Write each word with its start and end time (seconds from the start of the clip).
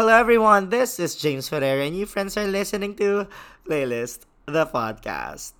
Hello, 0.00 0.16
everyone. 0.16 0.70
This 0.70 0.98
is 0.98 1.14
James 1.14 1.50
Ferreira, 1.50 1.84
and 1.84 1.94
you 1.94 2.06
friends 2.06 2.34
are 2.38 2.48
listening 2.48 2.96
to 2.96 3.28
Playlist, 3.68 4.24
the 4.46 4.64
podcast. 4.64 5.52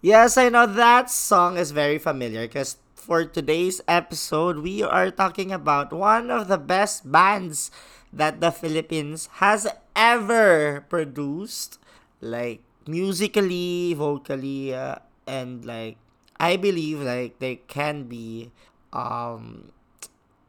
Yes, 0.00 0.38
I 0.40 0.48
know 0.48 0.64
that 0.64 1.10
song 1.10 1.58
is 1.58 1.70
very 1.70 1.98
familiar 1.98 2.48
because 2.48 2.78
for 2.96 3.26
today's 3.26 3.82
episode, 3.86 4.64
we 4.64 4.82
are 4.82 5.10
talking 5.10 5.52
about 5.52 5.92
one 5.92 6.30
of 6.30 6.48
the 6.48 6.56
best 6.56 7.04
bands 7.12 7.70
that 8.16 8.40
the 8.40 8.50
Philippines 8.50 9.28
has 9.44 9.66
ever 9.96 10.84
produced. 10.88 11.78
Like, 12.20 12.62
musically, 12.86 13.94
vocally, 13.94 14.74
uh, 14.74 14.96
and 15.26 15.64
like, 15.64 15.96
I 16.40 16.56
believe 16.56 17.00
like 17.00 17.38
they 17.38 17.60
can 17.68 18.04
be 18.04 18.50
um 18.92 19.70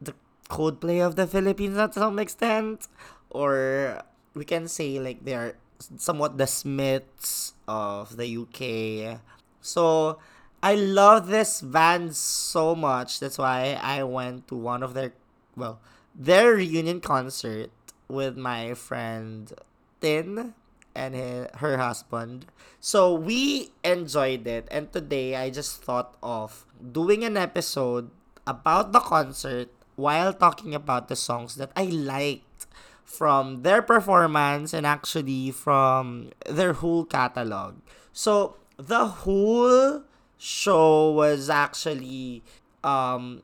the 0.01 0.13
Coldplay 0.49 1.05
of 1.05 1.15
the 1.15 1.27
Philippines 1.27 1.77
at 1.77 1.93
some 1.93 2.17
extent, 2.19 2.87
or 3.29 4.01
we 4.33 4.45
can 4.45 4.67
say 4.67 4.99
like 4.99 5.25
they 5.25 5.33
are 5.35 5.55
somewhat 5.97 6.37
the 6.37 6.47
Smiths 6.47 7.53
of 7.67 8.17
the 8.17 8.25
UK 8.25 9.19
so 9.65 10.19
I 10.61 10.75
love 10.75 11.27
this 11.27 11.61
band 11.61 12.15
so 12.15 12.75
much. 12.75 13.19
That's 13.19 13.37
why 13.37 13.79
I 13.81 14.03
went 14.03 14.47
to 14.49 14.55
one 14.55 14.83
of 14.83 14.93
their 14.93 15.13
well, 15.57 15.79
their 16.15 16.55
reunion 16.55 17.01
concert 17.01 17.69
with 18.07 18.37
my 18.37 18.73
friend 18.73 19.51
Tin 19.99 20.53
and 20.95 21.13
his, 21.13 21.47
her 21.57 21.77
husband. 21.77 22.45
So 22.79 23.13
we 23.13 23.71
enjoyed 23.83 24.47
it 24.47 24.67
and 24.71 24.91
today 24.91 25.35
I 25.35 25.49
just 25.49 25.83
thought 25.83 26.15
of 26.23 26.65
doing 26.79 27.23
an 27.23 27.35
episode 27.35 28.09
about 28.47 28.93
the 28.93 28.99
concert 28.99 29.69
while 29.95 30.33
talking 30.33 30.73
about 30.73 31.07
the 31.07 31.15
songs 31.15 31.55
that 31.55 31.71
I 31.75 31.85
liked 31.85 32.67
from 33.03 33.63
their 33.63 33.81
performance 33.81 34.73
and 34.73 34.85
actually 34.85 35.51
from 35.51 36.31
their 36.47 36.73
whole 36.73 37.05
catalog. 37.05 37.75
So 38.13 38.55
the 38.77 39.05
whole 39.25 40.03
show 40.37 41.11
was 41.11 41.49
actually 41.49 42.43
um 42.83 43.41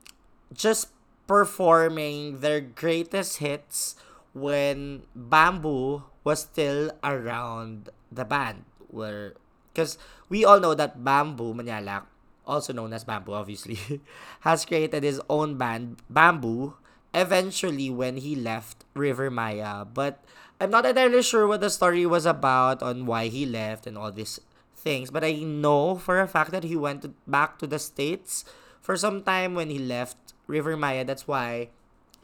just 0.54 0.90
performing 1.32 2.44
their 2.44 2.60
greatest 2.60 3.40
hits 3.40 3.96
when 4.36 5.08
Bamboo 5.16 6.04
was 6.28 6.44
still 6.44 6.92
around 7.08 7.88
the 8.12 8.28
band. 8.28 8.68
Where 8.92 9.40
because 9.72 9.96
we 10.28 10.44
all 10.44 10.60
know 10.60 10.76
that 10.76 11.00
Bamboo 11.00 11.56
Mañalac 11.56 12.04
also 12.44 12.76
known 12.76 12.92
as 12.92 13.08
Bamboo 13.08 13.32
obviously 13.32 13.80
has 14.44 14.68
created 14.68 15.08
his 15.08 15.24
own 15.32 15.56
band 15.56 16.04
Bamboo 16.12 16.76
eventually 17.16 17.88
when 17.88 18.20
he 18.20 18.36
left 18.36 18.84
Rivermaya. 18.92 19.88
But 19.88 20.20
I'm 20.60 20.68
not 20.68 20.84
entirely 20.84 21.24
sure 21.24 21.48
what 21.48 21.64
the 21.64 21.72
story 21.72 22.04
was 22.04 22.28
about 22.28 22.84
on 22.84 23.08
why 23.08 23.32
he 23.32 23.48
left 23.48 23.88
and 23.88 23.98
all 23.98 24.12
these 24.12 24.44
things, 24.76 25.08
but 25.08 25.24
I 25.24 25.40
know 25.48 25.96
for 25.96 26.20
a 26.20 26.28
fact 26.28 26.52
that 26.52 26.68
he 26.68 26.76
went 26.76 27.08
back 27.24 27.56
to 27.60 27.68
the 27.68 27.80
States 27.80 28.44
for 28.82 28.98
some 28.98 29.24
time 29.24 29.56
when 29.56 29.70
he 29.70 29.80
left 29.80 30.18
Rivermaya. 30.52 31.06
That's 31.08 31.28
why 31.28 31.70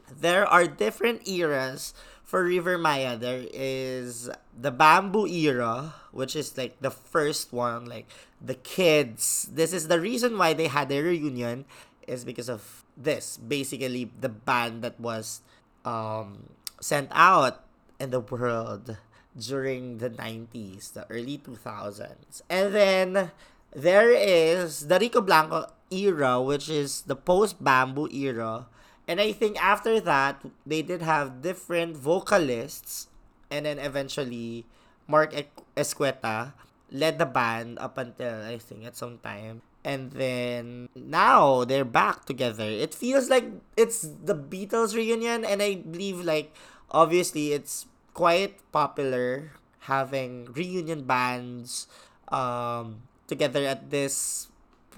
there 0.08 0.46
are 0.46 0.66
different 0.66 1.26
eras 1.28 1.94
for 2.24 2.44
Rivermaya. 2.44 3.18
There 3.18 3.48
is 3.52 4.30
the 4.52 4.70
bamboo 4.70 5.26
era, 5.26 5.94
which 6.12 6.36
is 6.36 6.56
like 6.56 6.80
the 6.80 6.90
first 6.90 7.52
one, 7.52 7.86
like 7.86 8.06
the 8.40 8.54
kids. 8.54 9.48
This 9.50 9.72
is 9.72 9.88
the 9.88 10.00
reason 10.00 10.36
why 10.36 10.52
they 10.52 10.68
had 10.68 10.88
their 10.88 11.04
reunion 11.04 11.64
is 12.06 12.24
because 12.24 12.48
of 12.48 12.84
this. 12.96 13.36
Basically, 13.36 14.10
the 14.20 14.28
band 14.28 14.82
that 14.82 15.00
was 15.00 15.40
um, 15.84 16.52
sent 16.80 17.08
out 17.12 17.64
in 17.98 18.10
the 18.10 18.20
world 18.20 18.96
during 19.36 19.98
the 19.98 20.10
90s, 20.10 20.92
the 20.92 21.06
early 21.10 21.38
2000s. 21.38 22.42
And 22.50 22.74
then 22.74 23.30
there 23.72 24.10
is 24.10 24.88
the 24.88 24.98
Rico 24.98 25.20
Blanco 25.20 25.66
era, 25.90 26.40
which 26.40 26.68
is 26.68 27.02
the 27.02 27.16
post 27.16 27.62
bamboo 27.62 28.08
era. 28.12 28.66
And 29.08 29.20
I 29.20 29.32
think 29.32 29.56
after 29.56 30.00
that, 30.00 30.44
they 30.66 30.82
did 30.82 31.00
have 31.00 31.40
different 31.40 31.96
vocalists. 31.96 33.08
And 33.50 33.64
then 33.64 33.78
eventually, 33.78 34.66
Mark 35.08 35.32
Escueta 35.76 36.52
led 36.92 37.18
the 37.18 37.24
band 37.24 37.78
up 37.78 37.96
until 37.96 38.44
I 38.44 38.58
think 38.58 38.84
at 38.84 38.96
some 38.96 39.18
time. 39.24 39.62
And 39.84 40.12
then 40.12 40.90
now 40.94 41.64
they're 41.64 41.88
back 41.88 42.26
together. 42.26 42.68
It 42.68 42.92
feels 42.92 43.30
like 43.30 43.48
it's 43.76 44.02
the 44.02 44.36
Beatles 44.36 44.94
reunion. 44.94 45.44
And 45.44 45.62
I 45.62 45.76
believe, 45.76 46.20
like, 46.20 46.52
obviously, 46.90 47.52
it's 47.56 47.86
quite 48.12 48.60
popular 48.72 49.52
having 49.88 50.52
reunion 50.52 51.08
bands 51.08 51.88
um, 52.28 53.08
together 53.26 53.64
at 53.64 53.88
this 53.88 54.47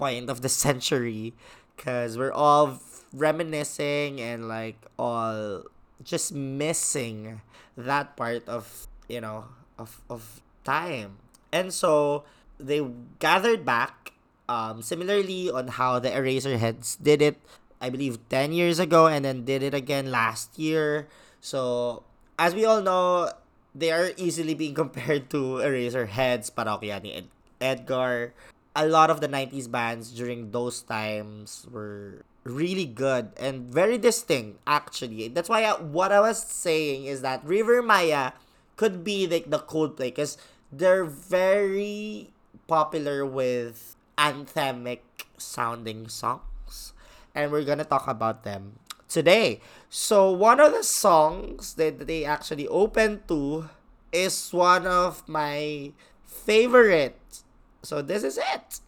point 0.01 0.25
of 0.33 0.41
the 0.41 0.49
century 0.49 1.37
because 1.77 2.17
we're 2.17 2.33
all 2.33 2.81
reminiscing 3.13 4.17
and 4.17 4.49
like 4.49 4.81
all 4.97 5.61
just 6.01 6.33
missing 6.33 7.41
that 7.77 8.17
part 8.17 8.41
of 8.49 8.87
you 9.05 9.21
know 9.21 9.45
of 9.77 10.01
of 10.09 10.41
time 10.65 11.21
and 11.53 11.69
so 11.69 12.23
they 12.57 12.81
gathered 13.21 13.61
back 13.61 14.17
um 14.49 14.81
similarly 14.81 15.53
on 15.53 15.67
how 15.77 15.99
the 16.01 16.09
eraserheads 16.09 16.97
did 16.97 17.21
it 17.21 17.37
i 17.77 17.89
believe 17.89 18.17
10 18.29 18.53
years 18.53 18.79
ago 18.79 19.05
and 19.05 19.23
then 19.25 19.45
did 19.45 19.61
it 19.61 19.73
again 19.73 20.09
last 20.09 20.57
year 20.57 21.05
so 21.41 22.01
as 22.41 22.55
we 22.55 22.65
all 22.65 22.81
know, 22.81 23.29
they 23.75 23.91
are 23.91 24.11
easily 24.17 24.53
being 24.53 24.73
compared 24.81 25.29
to 25.29 25.61
Eraserheads, 25.61 26.49
Parokya 26.49 27.01
ni 27.01 27.13
Ed- 27.13 27.33
Edgar. 27.61 28.33
A 28.75 28.87
lot 28.87 29.09
of 29.09 29.19
the 29.19 29.27
90s 29.27 29.69
bands 29.69 30.11
during 30.11 30.51
those 30.51 30.81
times 30.81 31.67
were 31.69 32.23
really 32.43 32.85
good 32.85 33.31
and 33.37 33.71
very 33.71 33.97
distinct 33.97 34.59
actually. 34.65 35.27
That's 35.27 35.49
why 35.49 35.63
I, 35.63 35.73
what 35.79 36.11
I 36.11 36.19
was 36.19 36.41
saying 36.41 37.05
is 37.05 37.21
that 37.21 37.45
Rivermaya 37.45 38.33
could 38.77 39.03
be 39.03 39.27
like 39.27 39.49
the 39.49 39.59
Coldplay 39.59 40.15
because 40.15 40.37
they're 40.71 41.05
very 41.05 42.31
popular 42.67 43.25
with 43.25 43.95
anthemic 44.17 44.99
sounding 45.37 46.07
songs 46.07 46.93
and 47.35 47.51
we're 47.51 47.63
gonna 47.63 47.83
talk 47.83 48.07
about 48.07 48.43
them 48.43 48.79
today. 49.07 49.59
So 49.89 50.31
one 50.31 50.59
of 50.59 50.71
the 50.71 50.83
songs 50.83 51.75
that 51.75 52.07
they 52.07 52.23
actually 52.23 52.67
opened 52.67 53.27
to 53.27 53.69
is 54.11 54.51
one 54.51 54.87
of 54.87 55.27
my 55.27 55.91
favorites. 56.23 57.43
So 57.83 58.01
this 58.01 58.23
is 58.23 58.37
it. 58.37 58.79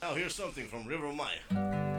Now 0.00 0.14
here's 0.14 0.34
something 0.34 0.66
from 0.66 0.84
Rivermaya. 0.84 1.91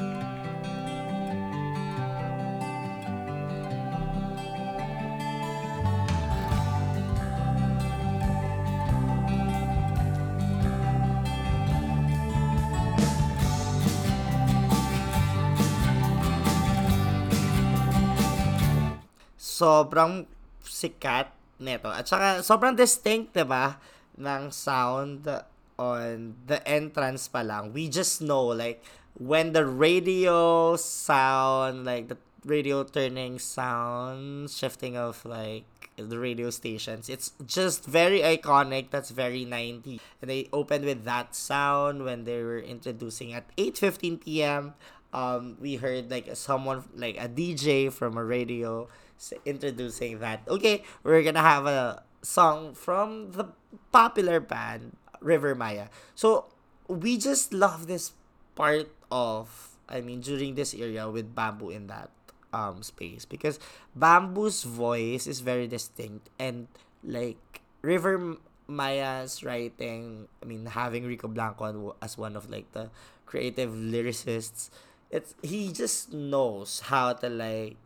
Sobrang 19.63 20.27
sikat 20.59 21.31
nito. 21.63 21.87
At 21.87 22.11
saka, 22.11 22.43
sobrang 22.43 22.75
distinct, 22.75 23.31
di 23.31 23.47
ba, 23.47 23.79
ng 24.19 24.51
sound 24.51 25.23
on 25.79 26.35
the 26.45 26.59
entrance 26.67 27.31
pa 27.31 27.41
lang. 27.41 27.71
We 27.71 27.87
just 27.87 28.19
know, 28.19 28.51
like, 28.51 28.83
when 29.15 29.55
the 29.55 29.63
radio 29.63 30.75
sound, 30.75 31.87
like, 31.87 32.11
the 32.11 32.19
radio 32.43 32.83
turning 32.83 33.39
sound, 33.39 34.51
shifting 34.51 34.99
of, 34.99 35.23
like, 35.23 35.63
the 35.95 36.19
radio 36.19 36.49
stations. 36.49 37.07
It's 37.07 37.31
just 37.45 37.85
very 37.85 38.19
iconic. 38.19 38.91
That's 38.91 39.15
very 39.15 39.45
90. 39.45 40.01
And 40.21 40.27
they 40.29 40.49
opened 40.51 40.83
with 40.83 41.05
that 41.05 41.35
sound 41.35 42.03
when 42.03 42.25
they 42.25 42.43
were 42.43 42.59
introducing 42.59 43.31
at 43.33 43.47
8.15 43.55 44.21
p.m. 44.21 44.73
Um, 45.13 45.57
we 45.61 45.77
heard, 45.77 46.11
like, 46.11 46.27
someone, 46.35 46.83
like, 46.97 47.15
a 47.17 47.29
DJ 47.29 47.93
from 47.93 48.17
a 48.17 48.25
radio 48.25 48.89
introducing 49.45 50.19
that. 50.19 50.41
Okay, 50.47 50.83
we're 51.03 51.23
gonna 51.23 51.45
have 51.45 51.65
a 51.65 52.03
song 52.21 52.73
from 52.73 53.31
the 53.31 53.45
popular 53.91 54.39
band 54.39 54.97
Rivermaya. 55.21 55.87
So 56.15 56.51
we 56.87 57.17
just 57.17 57.53
love 57.53 57.87
this 57.87 58.11
part 58.55 58.89
of 59.11 59.77
I 59.87 60.01
mean 60.01 60.21
during 60.21 60.55
this 60.55 60.73
era 60.73 61.09
with 61.09 61.33
bamboo 61.35 61.69
in 61.69 61.87
that 61.87 62.09
um 62.53 62.83
space 62.83 63.25
because 63.25 63.57
bamboo's 63.95 64.63
voice 64.63 65.25
is 65.25 65.39
very 65.41 65.67
distinct 65.67 66.29
and 66.37 66.67
like 67.03 67.61
River 67.81 68.37
Maya's 68.67 69.43
writing 69.43 70.27
I 70.41 70.45
mean 70.45 70.65
having 70.65 71.05
Rico 71.05 71.27
Blanco 71.27 71.95
as 72.01 72.17
one 72.17 72.35
of 72.35 72.49
like 72.49 72.71
the 72.71 72.89
creative 73.25 73.71
lyricists 73.71 74.69
it's 75.09 75.35
he 75.41 75.71
just 75.71 76.13
knows 76.13 76.81
how 76.89 77.13
to 77.13 77.29
like 77.29 77.77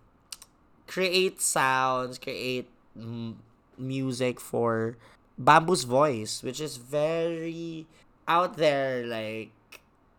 create 0.88 1.42
sounds 1.42 2.18
create 2.18 2.68
m- 2.96 3.38
music 3.78 4.40
for 4.40 4.98
bamboo's 5.38 5.84
voice 5.84 6.42
which 6.42 6.60
is 6.60 6.78
very 6.78 7.86
out 8.28 8.58
there 8.58 9.06
like 9.06 9.52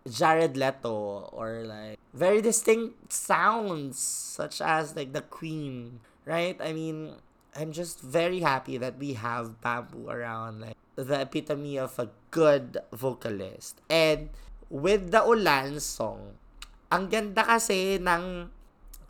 Jared 0.08 0.56
Leto 0.56 1.28
or 1.32 1.62
like 1.64 1.98
very 2.14 2.40
distinct 2.40 3.12
sounds 3.12 3.98
such 3.98 4.60
as 4.60 4.96
like 4.96 5.12
the 5.12 5.20
Queen, 5.20 6.00
right? 6.24 6.56
I 6.60 6.72
mean, 6.72 7.12
I'm 7.54 7.72
just 7.72 8.00
very 8.00 8.40
happy 8.40 8.78
that 8.78 8.98
we 8.98 9.14
have 9.14 9.60
Bamboo 9.60 10.08
around 10.08 10.60
like 10.60 10.76
the 10.96 11.20
epitome 11.20 11.78
of 11.78 11.98
a 11.98 12.08
good 12.30 12.78
vocalist. 12.92 13.80
And 13.90 14.30
with 14.70 15.10
the 15.12 15.22
Ulan 15.22 15.80
song, 15.80 16.40
ang 16.90 17.08
ganda 17.12 17.44
kasi 17.44 18.00
ng 18.00 18.48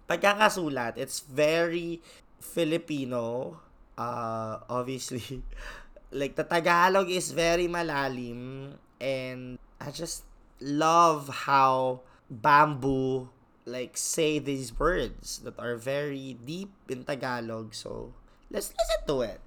pagkakasulat. 0.08 0.96
It's 0.96 1.20
very 1.20 2.00
Filipino. 2.40 3.60
Uh, 3.98 4.64
obviously, 4.70 5.42
like 6.10 6.34
the 6.34 6.44
Tagalog 6.44 7.10
is 7.10 7.32
very 7.32 7.68
malalim 7.68 8.74
and 9.00 9.58
I 9.80 9.90
just 9.90 10.24
love 10.60 11.46
how 11.46 12.02
bamboo 12.30 13.30
like 13.68 13.96
say 13.96 14.38
these 14.38 14.72
words 14.78 15.44
that 15.44 15.58
are 15.60 15.76
very 15.76 16.34
deep 16.40 16.72
in 16.88 17.04
Tagalog. 17.04 17.74
So 17.74 18.14
let's 18.50 18.72
listen 18.72 19.00
to 19.06 19.22
it. 19.22 19.40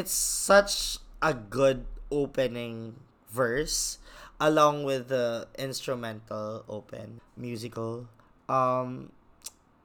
It's 0.00 0.16
such 0.16 0.96
a 1.20 1.36
good 1.36 1.84
opening 2.08 2.96
verse 3.28 4.00
along 4.40 4.88
with 4.88 5.12
the 5.12 5.44
instrumental 5.60 6.64
open 6.72 7.20
musical. 7.36 8.08
Um 8.48 9.12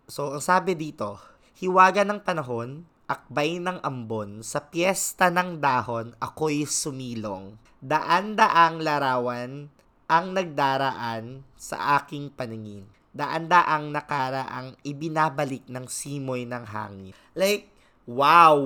so 0.07 0.31
ang 0.31 0.39
sabi 0.39 0.71
dito, 0.71 1.19
hiwaga 1.59 2.07
ng 2.07 2.23
panahon, 2.23 2.88
akbay 3.12 3.59
ng 3.59 3.83
ambon, 3.83 4.39
sa 4.39 4.63
piyesta 4.63 5.27
ng 5.27 5.59
dahon, 5.59 6.15
ako'y 6.23 6.63
sumilong. 6.63 7.59
Daan-daang 7.83 8.79
larawan 8.79 9.68
ang 10.07 10.25
nagdaraan 10.31 11.44
sa 11.59 12.00
aking 12.00 12.31
paningin. 12.31 12.88
Daan-daang 13.11 13.91
nakaraang 13.91 14.79
ibinabalik 14.79 15.68
ng 15.68 15.91
simoy 15.91 16.47
ng 16.47 16.63
hangin. 16.63 17.11
Like, 17.35 17.68
wow! 18.07 18.63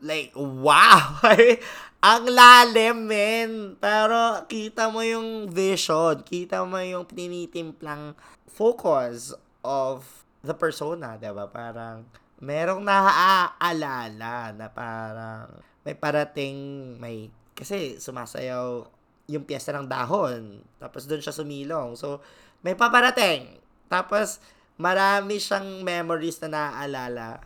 Like, 0.00 0.32
wow! 0.36 1.20
ang 2.12 2.24
lalim, 2.28 3.08
men! 3.08 3.50
Pero, 3.80 4.44
kita 4.48 4.92
mo 4.92 5.00
yung 5.00 5.48
vision. 5.48 6.20
Kita 6.20 6.64
mo 6.68 6.80
yung 6.80 7.08
pinitimplang 7.08 8.16
focus 8.46 9.36
of 9.66 10.26
the 10.46 10.54
persona, 10.54 11.18
'di 11.18 11.34
ba? 11.34 11.50
Parang 11.50 12.06
merong 12.38 12.86
naaalala 12.86 14.54
na 14.54 14.66
parang 14.70 15.50
may 15.82 15.98
parating 15.98 16.56
may 17.02 17.28
kasi 17.56 17.98
sumasayaw 17.98 18.86
yung 19.26 19.42
piyesta 19.42 19.74
ng 19.74 19.90
dahon. 19.90 20.62
Tapos 20.78 21.10
doon 21.10 21.18
siya 21.18 21.34
sumilong. 21.34 21.98
So, 21.98 22.22
may 22.62 22.78
paparating. 22.78 23.58
Tapos, 23.90 24.38
marami 24.78 25.42
siyang 25.42 25.82
memories 25.82 26.38
na 26.46 26.48
naaalala. 26.52 27.42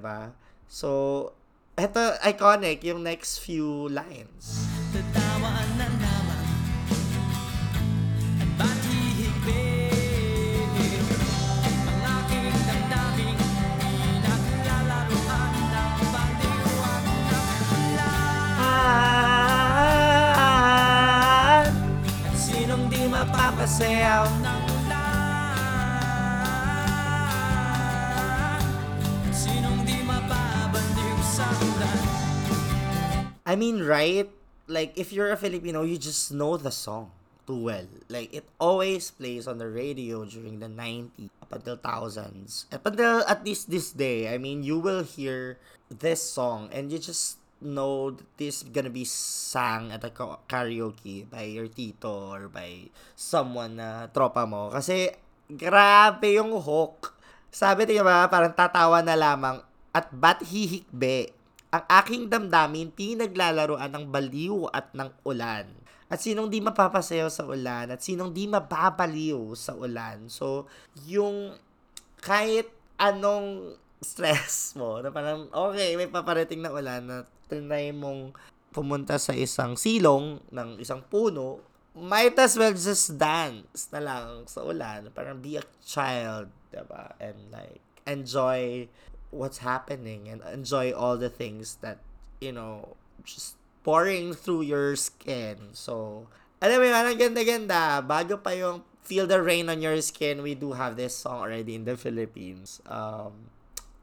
ba? 0.00 0.32
So, 0.70 1.32
eto, 1.78 2.18
iconic 2.26 2.82
yung 2.82 3.06
next 3.06 3.38
few 3.38 3.86
lines. 3.86 4.66
Tatawaan 4.90 5.70
na 5.78 5.86
naman 5.86 6.42
At 8.40 8.50
ba't 8.56 8.80
hihigpit 8.88 10.64
Ang 11.86 12.00
aking 12.02 12.56
damdamin 12.66 13.36
Pinaglalaroan 13.78 15.52
ng 15.54 15.92
baliwag 16.08 17.04
na 17.04 17.38
ulan 17.78 18.56
At 22.26 22.34
sinong 22.34 22.88
di 22.88 23.06
mapapasayaw 23.06 24.24
ng 24.40 24.57
I 33.48 33.56
mean, 33.56 33.80
right? 33.80 34.28
Like, 34.68 34.92
if 34.92 35.08
you're 35.08 35.32
a 35.32 35.40
Filipino, 35.40 35.80
you 35.80 35.96
just 35.96 36.28
know 36.28 36.60
the 36.60 36.68
song 36.68 37.16
too 37.48 37.72
well. 37.72 37.88
Like, 38.12 38.28
it 38.28 38.44
always 38.60 39.08
plays 39.08 39.48
on 39.48 39.56
the 39.56 39.72
radio 39.72 40.28
during 40.28 40.60
the 40.60 40.68
90s, 40.68 41.32
up 41.40 41.56
until 41.56 41.80
thousands. 41.80 42.68
Up 42.68 42.84
until 42.84 43.24
at 43.24 43.40
least 43.48 43.72
this 43.72 43.96
day, 43.96 44.28
I 44.28 44.36
mean, 44.36 44.60
you 44.60 44.76
will 44.76 45.00
hear 45.00 45.56
this 45.88 46.20
song 46.20 46.68
and 46.76 46.92
you 46.92 47.00
just 47.00 47.40
know 47.64 48.12
that 48.12 48.28
this 48.36 48.60
is 48.60 48.68
gonna 48.68 48.92
be 48.92 49.08
sang 49.08 49.96
at 49.96 50.04
a 50.04 50.12
ka- 50.12 50.44
karaoke 50.44 51.24
by 51.24 51.48
your 51.48 51.72
tito 51.72 52.36
or 52.36 52.52
by 52.52 52.92
someone 53.16 53.80
na 53.80 54.12
tropa 54.12 54.44
mo. 54.44 54.68
Kasi, 54.68 55.08
grabe 55.48 56.36
yung 56.36 56.52
hook. 56.52 57.16
Sabi 57.48 57.88
niya 57.88 58.04
ba, 58.04 58.28
parang 58.28 58.52
tatawa 58.52 59.00
na 59.00 59.16
lamang 59.16 59.64
at 59.96 60.12
ba't 60.12 60.44
hihikbe 60.44 61.32
ang 61.68 61.84
aking 62.00 62.32
damdamin 62.32 62.88
pinaglalaroan 62.92 63.92
ng 63.92 64.04
baliw 64.08 64.72
at 64.72 64.88
ng 64.96 65.10
ulan. 65.28 65.68
At 66.08 66.24
sinong 66.24 66.48
di 66.48 66.64
mapapasayaw 66.64 67.28
sa 67.28 67.44
ulan 67.44 67.92
at 67.92 68.00
sinong 68.00 68.32
di 68.32 68.48
mababaliw 68.48 69.52
sa 69.52 69.76
ulan. 69.76 70.32
So, 70.32 70.64
yung 71.04 71.52
kahit 72.24 72.72
anong 72.96 73.76
stress 74.00 74.72
mo, 74.72 75.04
na 75.04 75.12
parang, 75.12 75.52
okay, 75.52 75.92
may 76.00 76.08
paparating 76.08 76.64
na 76.64 76.72
ulan 76.72 77.04
na 77.04 77.16
tinry 77.50 77.92
mong 77.92 78.32
pumunta 78.72 79.20
sa 79.20 79.36
isang 79.36 79.76
silong 79.76 80.40
ng 80.48 80.80
isang 80.80 81.04
puno, 81.04 81.60
might 81.92 82.36
as 82.38 82.56
well 82.56 82.72
just 82.72 83.18
dance 83.20 83.90
na 83.90 84.00
lang 84.00 84.48
sa 84.48 84.64
ulan. 84.64 85.10
Parang 85.12 85.42
be 85.42 85.60
a 85.60 85.64
child, 85.84 86.48
diba? 86.72 87.12
And 87.20 87.52
like, 87.52 87.82
enjoy 88.08 88.88
what's 89.30 89.58
happening 89.58 90.28
and 90.28 90.42
enjoy 90.52 90.92
all 90.92 91.16
the 91.16 91.28
things 91.28 91.78
that, 91.80 91.98
you 92.40 92.52
know, 92.52 92.96
just 93.24 93.56
pouring 93.84 94.32
through 94.32 94.62
your 94.62 94.96
skin. 94.96 95.72
So, 95.72 96.26
alam 96.60 96.80
mo 96.80 96.84
yun, 96.84 96.94
ang 96.96 97.18
ganda-ganda. 97.18 98.02
Bago 98.02 98.40
pa 98.40 98.52
yung 98.52 98.82
Feel 99.08 99.24
the 99.24 99.40
Rain 99.40 99.72
on 99.72 99.80
Your 99.80 99.96
Skin, 100.04 100.44
we 100.44 100.52
do 100.52 100.76
have 100.76 101.00
this 101.00 101.16
song 101.16 101.40
already 101.40 101.72
in 101.72 101.88
the 101.88 101.96
Philippines. 101.96 102.84
Um, 102.84 103.48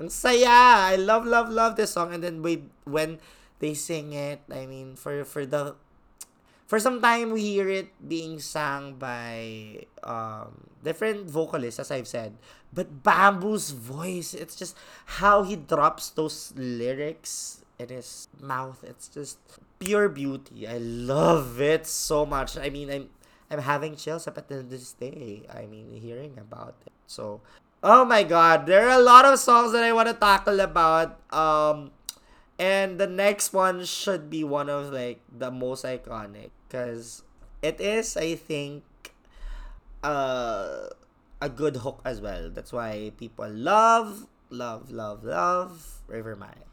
ang 0.02 0.10
saya! 0.10 0.90
I 0.90 0.98
love, 0.98 1.30
love, 1.30 1.54
love 1.54 1.78
this 1.78 1.94
song. 1.94 2.10
And 2.14 2.26
then 2.26 2.42
we, 2.42 2.66
when 2.90 3.22
they 3.62 3.78
sing 3.78 4.14
it, 4.18 4.42
I 4.50 4.66
mean, 4.66 4.98
for, 4.98 5.22
for 5.22 5.46
the 5.46 5.78
for 6.66 6.80
some 6.80 7.02
time 7.02 7.32
we 7.32 7.42
hear 7.42 7.70
it 7.70 7.94
being 8.02 8.40
sung 8.40 8.96
by 8.98 9.86
um, 10.04 10.66
different 10.84 11.30
vocalists 11.30 11.80
as 11.80 11.92
I've 11.92 12.08
said. 12.08 12.38
But 12.74 13.04
Bamboo's 13.04 13.72
voice 13.72 14.34
it's 14.34 14.56
just 14.56 14.76
how 15.22 15.44
he 15.44 15.56
drops 15.56 16.10
those 16.10 16.54
lyrics 16.56 17.64
in 17.78 17.90
his 17.90 18.28
mouth. 18.42 18.84
It's 18.84 19.08
just 19.08 19.38
pure 19.80 20.10
beauty. 20.10 20.68
I 20.68 20.78
love 20.78 21.62
it 21.62 21.86
so 21.86 22.26
much. 22.26 22.58
I 22.58 22.70
mean 22.70 22.90
I'm 22.90 23.10
I'm 23.50 23.62
having 23.62 23.96
chills 23.96 24.28
up 24.28 24.38
until 24.38 24.64
this 24.64 24.94
day 24.94 25.46
I 25.54 25.66
mean 25.68 25.94
hearing 25.94 26.38
about 26.42 26.76
it. 26.86 26.94
So 27.06 27.42
oh 27.84 28.04
my 28.04 28.24
god 28.24 28.66
there 28.66 28.90
are 28.90 28.98
a 28.98 29.04
lot 29.04 29.26
of 29.26 29.38
songs 29.38 29.72
that 29.74 29.84
I 29.84 29.94
want 29.94 30.08
to 30.10 30.16
tackle 30.16 30.60
about 30.60 31.22
um 31.32 31.92
and 32.58 32.98
the 32.98 33.06
next 33.06 33.54
one 33.54 33.84
should 33.86 34.30
be 34.30 34.44
one 34.44 34.70
of 34.70 34.92
like 34.92 35.22
the 35.30 35.52
most 35.52 35.84
iconic 35.86 36.55
because 36.68 37.24
it 37.62 37.80
is, 37.80 38.18
I 38.18 38.36
think, 38.36 38.84
uh, 40.04 40.88
a 41.42 41.50
good 41.50 41.78
hook 41.78 42.02
as 42.06 42.22
well. 42.22 42.50
That's 42.50 42.74
why 42.74 43.12
people 43.18 43.50
love, 43.50 44.28
love, 44.50 44.92
love, 44.92 45.24
love 45.24 46.02
Rivermaya. 46.10 46.65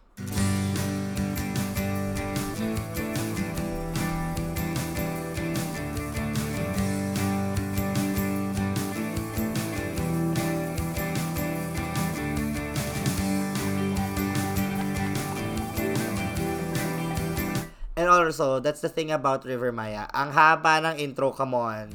Also, 18.32 18.64
that's 18.64 18.80
the 18.80 18.88
thing 18.88 19.12
about 19.12 19.44
River 19.44 19.68
Maya. 19.76 20.08
Ang 20.16 20.32
haba 20.32 20.80
ng 20.80 20.96
intro, 20.96 21.36
come 21.36 21.52
on. 21.52 21.92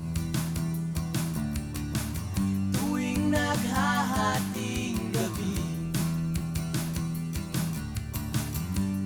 Tuwing 2.77 3.33
naghahating 3.33 5.01
gabi 5.09 5.57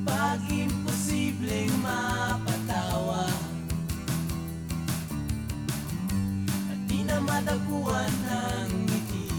Pag 0.04 0.44
imposibleng 0.52 1.72
mapatawa 1.80 3.24
At 6.68 6.80
di 6.92 7.08
na 7.08 7.24
madaguan 7.24 8.12
ng 8.28 8.92
ngiti 8.92 9.32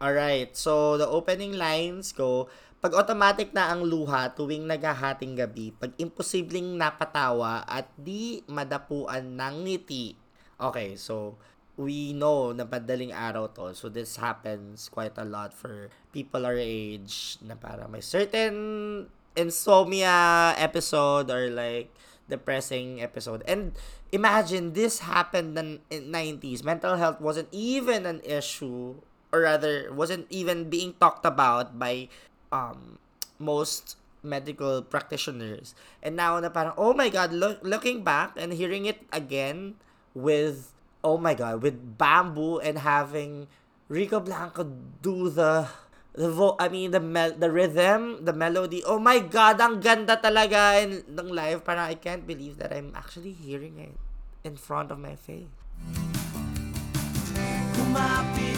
Alright, 0.00 0.56
so 0.56 0.96
the 0.96 1.04
opening 1.04 1.52
lines 1.52 2.16
go, 2.16 2.48
pag 2.84 3.00
automatic 3.00 3.56
na 3.56 3.72
ang 3.72 3.80
luha 3.80 4.28
tuwing 4.36 4.68
naghahating 4.68 5.32
gabi, 5.32 5.72
pag 5.72 5.96
imposibleng 5.96 6.76
napatawa 6.76 7.64
at 7.64 7.88
di 7.96 8.44
madapuan 8.44 9.40
ng 9.40 9.64
ngiti. 9.64 10.12
Okay, 10.60 10.92
so 10.92 11.40
we 11.80 12.12
know 12.12 12.52
na 12.52 12.68
madaling 12.68 13.08
araw 13.08 13.48
to. 13.56 13.72
So 13.72 13.88
this 13.88 14.20
happens 14.20 14.92
quite 14.92 15.16
a 15.16 15.24
lot 15.24 15.56
for 15.56 15.88
people 16.12 16.44
our 16.44 16.60
age 16.60 17.40
na 17.40 17.56
para 17.56 17.88
may 17.88 18.04
certain 18.04 19.08
insomnia 19.32 20.52
episode 20.60 21.32
or 21.32 21.48
like 21.48 21.88
depressing 22.28 23.00
episode. 23.00 23.40
And 23.48 23.72
imagine 24.12 24.76
this 24.76 25.08
happened 25.08 25.56
in, 25.56 25.80
in 25.88 26.12
90s. 26.12 26.60
Mental 26.60 27.00
health 27.00 27.16
wasn't 27.16 27.48
even 27.48 28.04
an 28.04 28.20
issue 28.28 29.00
or 29.32 29.48
rather 29.48 29.88
wasn't 29.88 30.28
even 30.28 30.68
being 30.68 30.92
talked 31.00 31.24
about 31.24 31.80
by 31.80 32.12
um 32.54 33.02
most 33.42 33.98
medical 34.22 34.80
practitioners. 34.86 35.74
And 35.98 36.14
now 36.14 36.38
na 36.38 36.54
parang 36.54 36.78
oh 36.78 36.94
my 36.94 37.10
god, 37.10 37.34
look, 37.34 37.58
looking 37.66 38.06
back 38.06 38.38
and 38.38 38.54
hearing 38.54 38.86
it 38.86 39.02
again 39.10 39.74
with 40.14 40.70
oh 41.02 41.18
my 41.18 41.34
god, 41.34 41.60
with 41.60 41.98
bamboo 41.98 42.62
and 42.62 42.78
having 42.80 43.50
Rico 43.90 44.22
Blanco 44.22 44.64
do 45.02 45.28
the 45.28 45.68
the 46.14 46.30
vo- 46.30 46.56
I 46.62 46.70
mean 46.70 46.94
the 46.94 47.02
mel- 47.02 47.36
the 47.36 47.50
rhythm, 47.50 48.24
the 48.24 48.32
melody. 48.32 48.80
Oh 48.86 49.02
my 49.02 49.18
god, 49.18 49.60
ang 49.60 49.82
ganda 49.82 50.16
talaga 50.16 50.80
ng 50.86 51.28
live. 51.28 51.66
Parang 51.66 51.90
I 51.90 51.98
can't 51.98 52.24
believe 52.24 52.56
that 52.62 52.72
I'm 52.72 52.94
actually 52.94 53.34
hearing 53.34 53.76
it 53.82 53.98
in 54.46 54.56
front 54.56 54.94
of 54.94 54.96
my 55.02 55.18
face. 55.18 55.50
Kumapit 57.74 58.53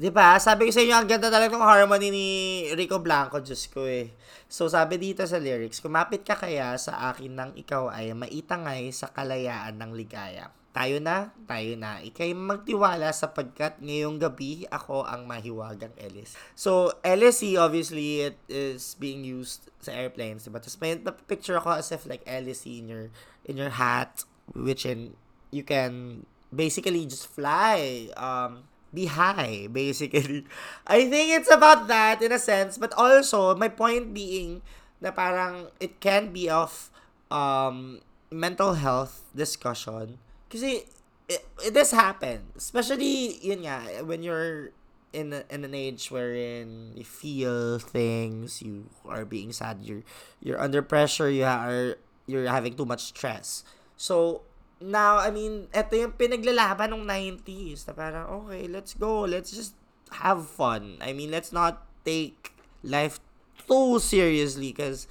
'Di 0.00 0.08
ba? 0.08 0.40
Sabi 0.40 0.64
ko 0.64 0.70
sa 0.72 0.80
inyo, 0.80 0.96
ang 0.96 1.04
ganda 1.04 1.28
talaga 1.28 1.52
ng 1.52 1.60
harmony 1.60 2.08
ni 2.08 2.28
Rico 2.72 2.96
Blanco, 3.04 3.36
Diyos 3.36 3.68
ko 3.68 3.84
eh. 3.84 4.16
So, 4.48 4.64
sabi 4.64 4.96
dito 4.96 5.20
sa 5.28 5.36
lyrics, 5.36 5.84
kumapit 5.84 6.24
ka 6.24 6.40
kaya 6.40 6.72
sa 6.80 7.12
akin 7.12 7.36
nang 7.36 7.52
ikaw 7.52 7.92
ay 7.92 8.16
maitangay 8.16 8.88
sa 8.96 9.12
kalayaan 9.12 9.76
ng 9.76 9.92
ligaya. 9.92 10.48
Tayo 10.72 11.02
na, 11.04 11.36
tayo 11.44 11.76
na. 11.76 12.00
Ikay 12.00 12.32
magtiwala 12.32 13.12
sapagkat 13.12 13.76
ngayong 13.84 14.16
gabi 14.16 14.64
ako 14.72 15.04
ang 15.04 15.28
mahiwagang 15.28 15.92
Ellis. 16.00 16.32
So, 16.56 16.96
LSE, 17.04 17.60
obviously, 17.60 18.32
it 18.32 18.38
is 18.48 18.96
being 18.96 19.20
used 19.26 19.68
sa 19.84 19.92
airplanes, 19.92 20.48
diba? 20.48 20.62
Tapos 20.62 20.80
may 20.80 20.96
picture 21.28 21.60
ako 21.60 21.76
as 21.76 21.92
if 21.92 22.08
like 22.08 22.24
LSE 22.24 22.70
in 22.70 22.86
your, 22.88 23.06
in 23.44 23.58
your 23.60 23.74
hat, 23.76 24.24
which 24.56 24.86
in, 24.86 25.18
you 25.52 25.66
can 25.66 26.24
basically 26.54 27.02
just 27.04 27.26
fly. 27.26 28.08
Um, 28.14 28.69
be 28.92 29.06
high, 29.06 29.68
basically. 29.70 30.44
I 30.86 31.08
think 31.08 31.34
it's 31.34 31.50
about 31.50 31.88
that 31.88 32.22
in 32.22 32.32
a 32.32 32.38
sense, 32.38 32.78
but 32.78 32.92
also 32.94 33.54
my 33.54 33.68
point 33.68 34.14
being 34.14 34.62
na 35.00 35.10
parang 35.10 35.72
it 35.80 36.00
can 36.00 36.28
be 36.28 36.50
of 36.50 36.92
um 37.32 38.04
mental 38.28 38.76
health 38.76 39.24
discussion 39.32 40.20
kasi 40.52 40.84
it, 41.24 41.42
it 41.64 41.72
especially 41.72 43.38
yun 43.40 43.64
nga 43.64 44.04
when 44.04 44.20
you're 44.20 44.74
in 45.12 45.32
a, 45.32 45.42
in 45.50 45.64
an 45.64 45.74
age 45.74 46.10
wherein 46.10 46.92
you 46.94 47.04
feel 47.04 47.78
things, 47.78 48.62
you 48.62 48.86
are 49.06 49.24
being 49.24 49.52
sad, 49.52 49.78
you're 49.82 50.02
you're 50.40 50.60
under 50.60 50.82
pressure, 50.82 51.30
you 51.30 51.44
are 51.44 51.96
you're 52.26 52.46
having 52.46 52.74
too 52.74 52.86
much 52.86 53.10
stress. 53.10 53.64
So 53.96 54.42
now, 54.80 55.20
I 55.20 55.30
mean, 55.30 55.68
eto 55.76 55.92
yung 55.94 56.16
pinaglalaban 56.16 56.96
ng 56.96 57.04
90s. 57.04 57.84
Na 57.86 57.92
parang, 57.92 58.26
okay, 58.42 58.64
let's 58.66 58.96
go. 58.96 59.28
Let's 59.28 59.52
just 59.52 59.76
have 60.24 60.48
fun. 60.48 60.96
I 61.04 61.12
mean, 61.12 61.30
let's 61.30 61.52
not 61.52 61.84
take 62.02 62.56
life 62.82 63.20
too 63.68 64.00
seriously 64.00 64.72
because 64.72 65.04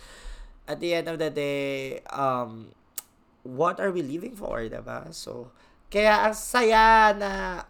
at 0.68 0.82
the 0.82 0.98
end 0.98 1.08
of 1.08 1.22
the 1.22 1.30
day, 1.30 2.02
um, 2.10 2.74
what 3.46 3.80
are 3.80 3.94
we 3.94 4.02
living 4.02 4.36
for, 4.36 4.60
diba? 4.66 5.14
So, 5.14 5.54
kaya 5.90 6.30
ang 6.30 6.36
saya 6.38 7.14
na 7.18 7.64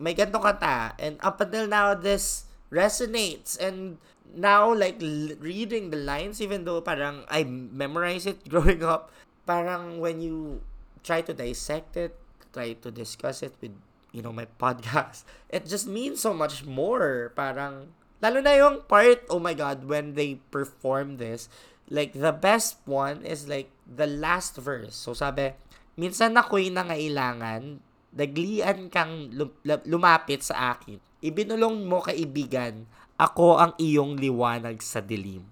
may 0.00 0.14
ganito 0.14 0.40
kata 0.40 0.94
and 0.96 1.18
up 1.20 1.42
until 1.42 1.66
now 1.68 1.92
this 1.92 2.48
resonates 2.70 3.58
and 3.58 3.98
now 4.32 4.70
like 4.70 4.96
l- 5.02 5.36
reading 5.42 5.90
the 5.90 5.98
lines 5.98 6.40
even 6.40 6.64
though 6.64 6.80
parang 6.80 7.26
I 7.28 7.44
memorized 7.44 8.30
it 8.30 8.46
growing 8.52 8.80
up 8.80 9.10
parang 9.44 9.98
when 10.00 10.22
you 10.22 10.62
try 11.02 11.22
to 11.22 11.32
dissect 11.32 11.96
it 11.96 12.14
try 12.52 12.72
to 12.74 12.90
discuss 12.90 13.44
it 13.44 13.54
with 13.60 13.74
you 14.12 14.24
know 14.24 14.32
my 14.32 14.48
podcast. 14.62 15.24
It 15.48 15.68
just 15.68 15.86
means 15.86 16.20
so 16.20 16.32
much 16.32 16.64
more. 16.64 17.32
Parang 17.36 17.92
lalo 18.18 18.42
na 18.42 18.58
yung 18.58 18.82
part 18.90 19.22
oh 19.30 19.38
my 19.38 19.54
god 19.54 19.86
when 19.86 20.18
they 20.18 20.42
perform 20.50 21.22
this 21.22 21.46
like 21.86 22.10
the 22.18 22.34
best 22.34 22.82
one 22.82 23.22
is 23.22 23.46
like 23.46 23.70
the 23.86 24.10
last 24.10 24.58
verse. 24.58 24.96
So 24.96 25.14
sabi 25.14 25.54
minsan 25.94 26.34
ako'y 26.34 26.74
nangailangan 26.74 27.78
naglian 28.10 28.90
kang 28.90 29.30
lum- 29.30 29.86
lumapit 29.86 30.42
sa 30.42 30.74
akin. 30.74 30.98
Ibinulong 31.22 31.86
mo 31.86 32.02
kaibigan 32.02 32.86
ako 33.18 33.58
ang 33.58 33.72
iyong 33.78 34.14
liwanag 34.18 34.78
sa 34.82 34.98
dilim. 34.98 35.46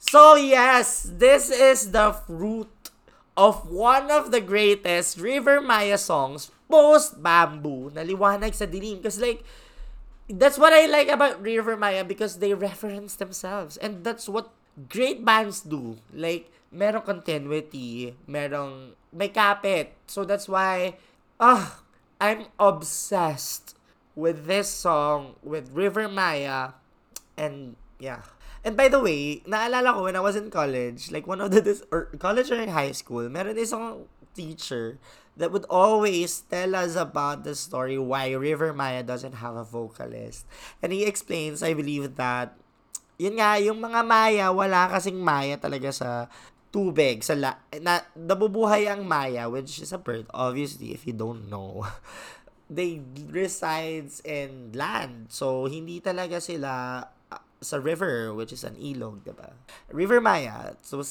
So 0.00 0.40
yes 0.40 1.04
this 1.20 1.52
is 1.52 1.92
the 1.92 2.16
fruit 2.24 2.72
of 3.40 3.64
one 3.72 4.12
of 4.12 4.28
the 4.36 4.44
greatest 4.44 5.16
River 5.16 5.64
Maya 5.64 5.96
songs 5.96 6.52
post 6.68 7.24
Bamboo 7.24 7.88
na 7.96 8.04
liwanag 8.04 8.52
sa 8.52 8.68
dilim. 8.68 9.00
Because 9.00 9.16
like 9.16 9.40
that's 10.28 10.60
what 10.60 10.76
I 10.76 10.84
like 10.84 11.08
about 11.08 11.40
River 11.40 11.72
Maya 11.80 12.04
because 12.04 12.44
they 12.44 12.52
reference 12.52 13.16
themselves. 13.16 13.80
And 13.80 14.04
that's 14.04 14.28
what 14.28 14.52
great 14.92 15.24
bands 15.24 15.64
do. 15.64 15.96
Like 16.12 16.52
merong 16.68 17.08
continuity 17.08 18.12
merong 18.28 18.92
may 19.08 19.32
kapit. 19.32 19.96
So 20.04 20.28
that's 20.28 20.44
why 20.44 21.00
ah 21.40 21.80
I'm 22.20 22.52
obsessed 22.60 23.72
with 24.12 24.44
this 24.44 24.68
song 24.68 25.40
with 25.40 25.72
River 25.72 26.12
Maya. 26.12 26.76
And 27.40 27.80
yeah 27.96 28.28
And 28.60 28.76
by 28.76 28.92
the 28.92 29.00
way, 29.00 29.40
naalala 29.48 29.96
ko 29.96 30.04
when 30.04 30.16
I 30.16 30.24
was 30.24 30.36
in 30.36 30.52
college, 30.52 31.08
like 31.10 31.26
one 31.26 31.40
of 31.40 31.50
the, 31.50 31.60
dis- 31.64 31.84
or 31.88 32.12
college 32.20 32.52
or 32.52 32.60
high 32.68 32.92
school, 32.92 33.24
meron 33.28 33.56
isang 33.56 34.04
teacher 34.36 35.00
that 35.36 35.48
would 35.48 35.64
always 35.72 36.44
tell 36.52 36.76
us 36.76 36.94
about 36.94 37.44
the 37.48 37.56
story 37.56 37.96
why 37.96 38.32
River 38.36 38.76
Maya 38.76 39.02
doesn't 39.02 39.40
have 39.40 39.56
a 39.56 39.64
vocalist. 39.64 40.44
And 40.84 40.92
he 40.92 41.08
explains, 41.08 41.64
I 41.64 41.72
believe 41.72 42.16
that, 42.20 42.52
yun 43.16 43.40
nga, 43.40 43.56
yung 43.56 43.80
mga 43.80 44.04
Maya, 44.04 44.52
wala 44.52 44.92
kasing 44.92 45.16
Maya 45.16 45.56
talaga 45.56 45.88
sa 45.88 46.28
tubig 46.70 47.26
sa 47.26 47.34
la- 47.34 47.60
na 47.82 48.06
nabubuhay 48.14 48.86
ang 48.86 49.02
Maya 49.02 49.50
which 49.50 49.82
is 49.82 49.90
a 49.90 49.98
bird 49.98 50.26
obviously 50.30 50.94
if 50.94 51.02
you 51.02 51.10
don't 51.10 51.50
know 51.50 51.82
they 52.70 53.02
resides 53.26 54.22
in 54.22 54.70
land 54.70 55.26
so 55.34 55.66
hindi 55.66 55.98
talaga 55.98 56.38
sila 56.38 57.02
sa 57.60 57.76
river 57.76 58.32
which 58.32 58.52
is 58.52 58.64
an 58.64 58.76
ilog 58.76 59.24
diba? 59.24 59.52
River 59.92 60.20
Maya 60.20 60.76
so 60.80 61.04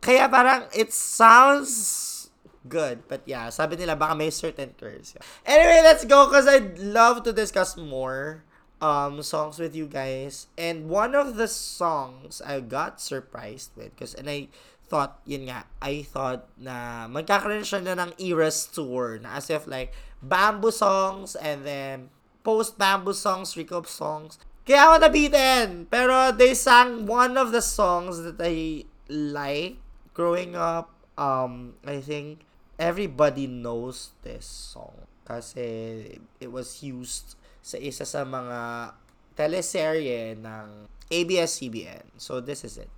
kaya 0.00 0.28
parang 0.28 0.68
it 0.76 0.92
sounds 0.92 2.30
good 2.68 3.00
but 3.08 3.24
yeah 3.24 3.48
sabi 3.48 3.76
nila 3.76 3.96
baka 3.96 4.14
may 4.14 4.30
certain 4.30 4.76
curse. 4.76 5.16
Anyway 5.48 5.80
let's 5.82 6.04
go 6.04 6.28
because 6.28 6.46
I'd 6.46 6.78
love 6.78 7.24
to 7.24 7.32
discuss 7.32 7.76
more 7.76 8.44
um 8.78 9.22
songs 9.22 9.58
with 9.58 9.74
you 9.74 9.88
guys. 9.88 10.46
And 10.56 10.88
one 10.88 11.14
of 11.16 11.36
the 11.36 11.48
songs 11.48 12.40
I 12.44 12.60
got 12.60 13.00
surprised 13.00 13.72
with 13.74 13.96
because 13.96 14.14
and 14.14 14.28
I 14.28 14.52
thought 14.88 15.20
yun 15.28 15.52
nga 15.52 15.68
I 15.84 16.02
thought 16.02 16.48
na 16.56 17.06
magkakaroon 17.12 17.64
siya 17.64 17.84
na 17.84 18.08
ng 18.08 18.12
Eras 18.16 18.64
tour 18.68 19.20
na 19.20 19.36
as 19.36 19.52
if 19.52 19.68
like 19.68 19.92
bamboo 20.24 20.72
songs 20.72 21.36
and 21.36 21.62
then 21.62 22.08
post 22.40 22.80
bamboo 22.80 23.12
songs 23.12 23.52
Rico 23.54 23.84
songs 23.84 24.40
kaya 24.68 24.92
ako 24.92 24.96
nabitin 25.08 25.88
pero 25.88 26.28
they 26.36 26.52
sang 26.52 27.08
one 27.08 27.40
of 27.40 27.56
the 27.56 27.64
songs 27.64 28.20
that 28.20 28.36
I 28.36 28.84
like 29.08 29.80
growing 30.12 30.52
up 30.52 30.92
um 31.16 31.80
I 31.88 32.04
think 32.04 32.44
everybody 32.76 33.48
knows 33.48 34.12
this 34.20 34.44
song 34.44 35.08
kasi 35.24 36.20
it 36.36 36.52
was 36.52 36.84
used 36.84 37.40
sa 37.64 37.80
isa 37.80 38.04
sa 38.04 38.28
mga 38.28 38.92
teleserye 39.36 40.34
ng 40.40 40.88
ABS-CBN. 41.12 42.16
So 42.16 42.40
this 42.40 42.64
is 42.64 42.76
it. 42.80 42.90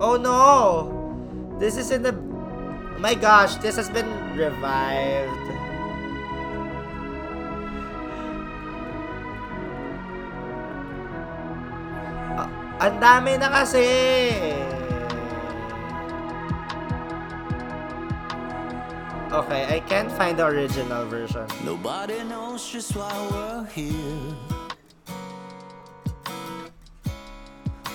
Oh 0.00 0.16
no! 0.16 0.90
This 1.58 1.76
is 1.76 1.90
in 1.90 2.02
the 2.02 2.14
My 3.00 3.16
gosh, 3.16 3.56
this 3.64 3.76
has 3.76 3.88
been 3.88 4.08
revived. 4.36 5.49
Ang 12.80 12.96
dami 12.96 13.36
na 13.36 13.52
kasi. 13.52 13.84
Okay, 19.30 19.62
I 19.70 19.78
can't 19.86 20.10
find 20.10 20.34
the 20.34 20.42
original 20.48 21.06
version. 21.06 21.46
Nobody 21.62 22.18
knows 22.24 22.66
just 22.66 22.96
why 22.96 23.12
we're 23.30 23.62
here. 23.70 24.34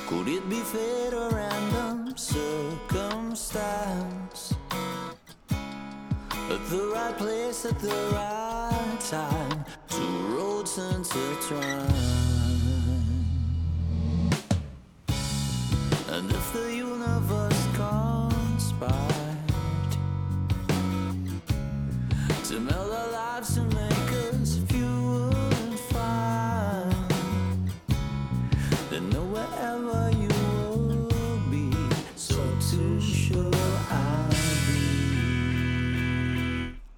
Could 0.08 0.30
it 0.30 0.48
be 0.48 0.62
fate 0.62 1.12
or 1.12 1.28
random 1.34 2.16
circumstance? 2.16 4.56
At 6.46 6.62
the 6.70 6.94
right 6.94 7.18
place 7.18 7.66
at 7.66 7.82
the 7.82 7.98
right 8.14 9.02
time, 9.02 9.66
two 9.90 10.14
roads 10.32 10.78
intertwine. 10.78 12.35
And 16.16 16.32
if 16.32 16.54
the 16.54 16.74
universe 16.74 16.95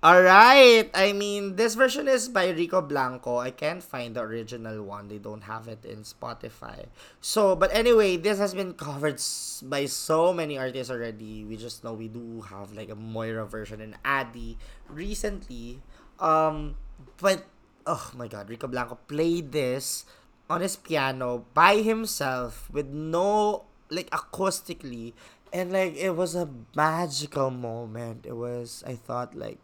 Alright! 0.08 0.88
I 0.96 1.12
mean, 1.12 1.60
this 1.60 1.76
version 1.76 2.08
is 2.08 2.32
by 2.32 2.48
Rico 2.56 2.80
Blanco. 2.80 3.43
I 3.43 3.52
can't 3.52 3.84
find 3.84 4.15
the 4.15 4.24
original 4.24 4.80
one. 4.88 5.12
They 5.12 5.20
don't 5.20 5.43
have 5.43 5.67
it 5.67 5.84
in 5.84 6.08
Spotify. 6.08 6.88
So, 7.20 7.60
but 7.60 7.76
anyway, 7.76 8.15
this 8.15 8.39
has 8.39 8.54
been 8.56 8.72
covered 8.72 9.20
by 9.67 9.84
so 9.84 10.32
many 10.32 10.58
artists 10.58 10.88
already. 10.88 11.43
We 11.43 11.58
just 11.60 11.84
know 11.84 11.91
we 11.91 12.08
do 12.08 12.39
have 12.48 12.72
like 12.72 12.88
a 12.88 12.96
Moira 12.96 13.46
version 13.46 13.82
and 13.82 14.00
Addy 14.06 14.56
recently. 14.88 15.84
Um, 16.24 16.80
but, 17.20 17.43
oh 17.86 18.10
my 18.15 18.30
god, 18.32 18.48
Rico 18.48 18.72
Blanco 18.72 18.96
played 19.12 19.52
this 19.52 20.06
on 20.50 20.62
his 20.62 20.78
piano 20.78 21.43
by 21.54 21.84
himself 21.84 22.72
with 22.72 22.88
no, 22.88 23.65
like, 23.91 24.10
acoustically. 24.12 25.12
And 25.52 25.74
like, 25.74 25.98
it 25.98 26.15
was 26.15 26.34
a 26.34 26.48
magical 26.78 27.52
moment. 27.52 28.26
It 28.26 28.38
was, 28.38 28.86
I 28.88 28.96
thought, 28.96 29.36
like, 29.36 29.60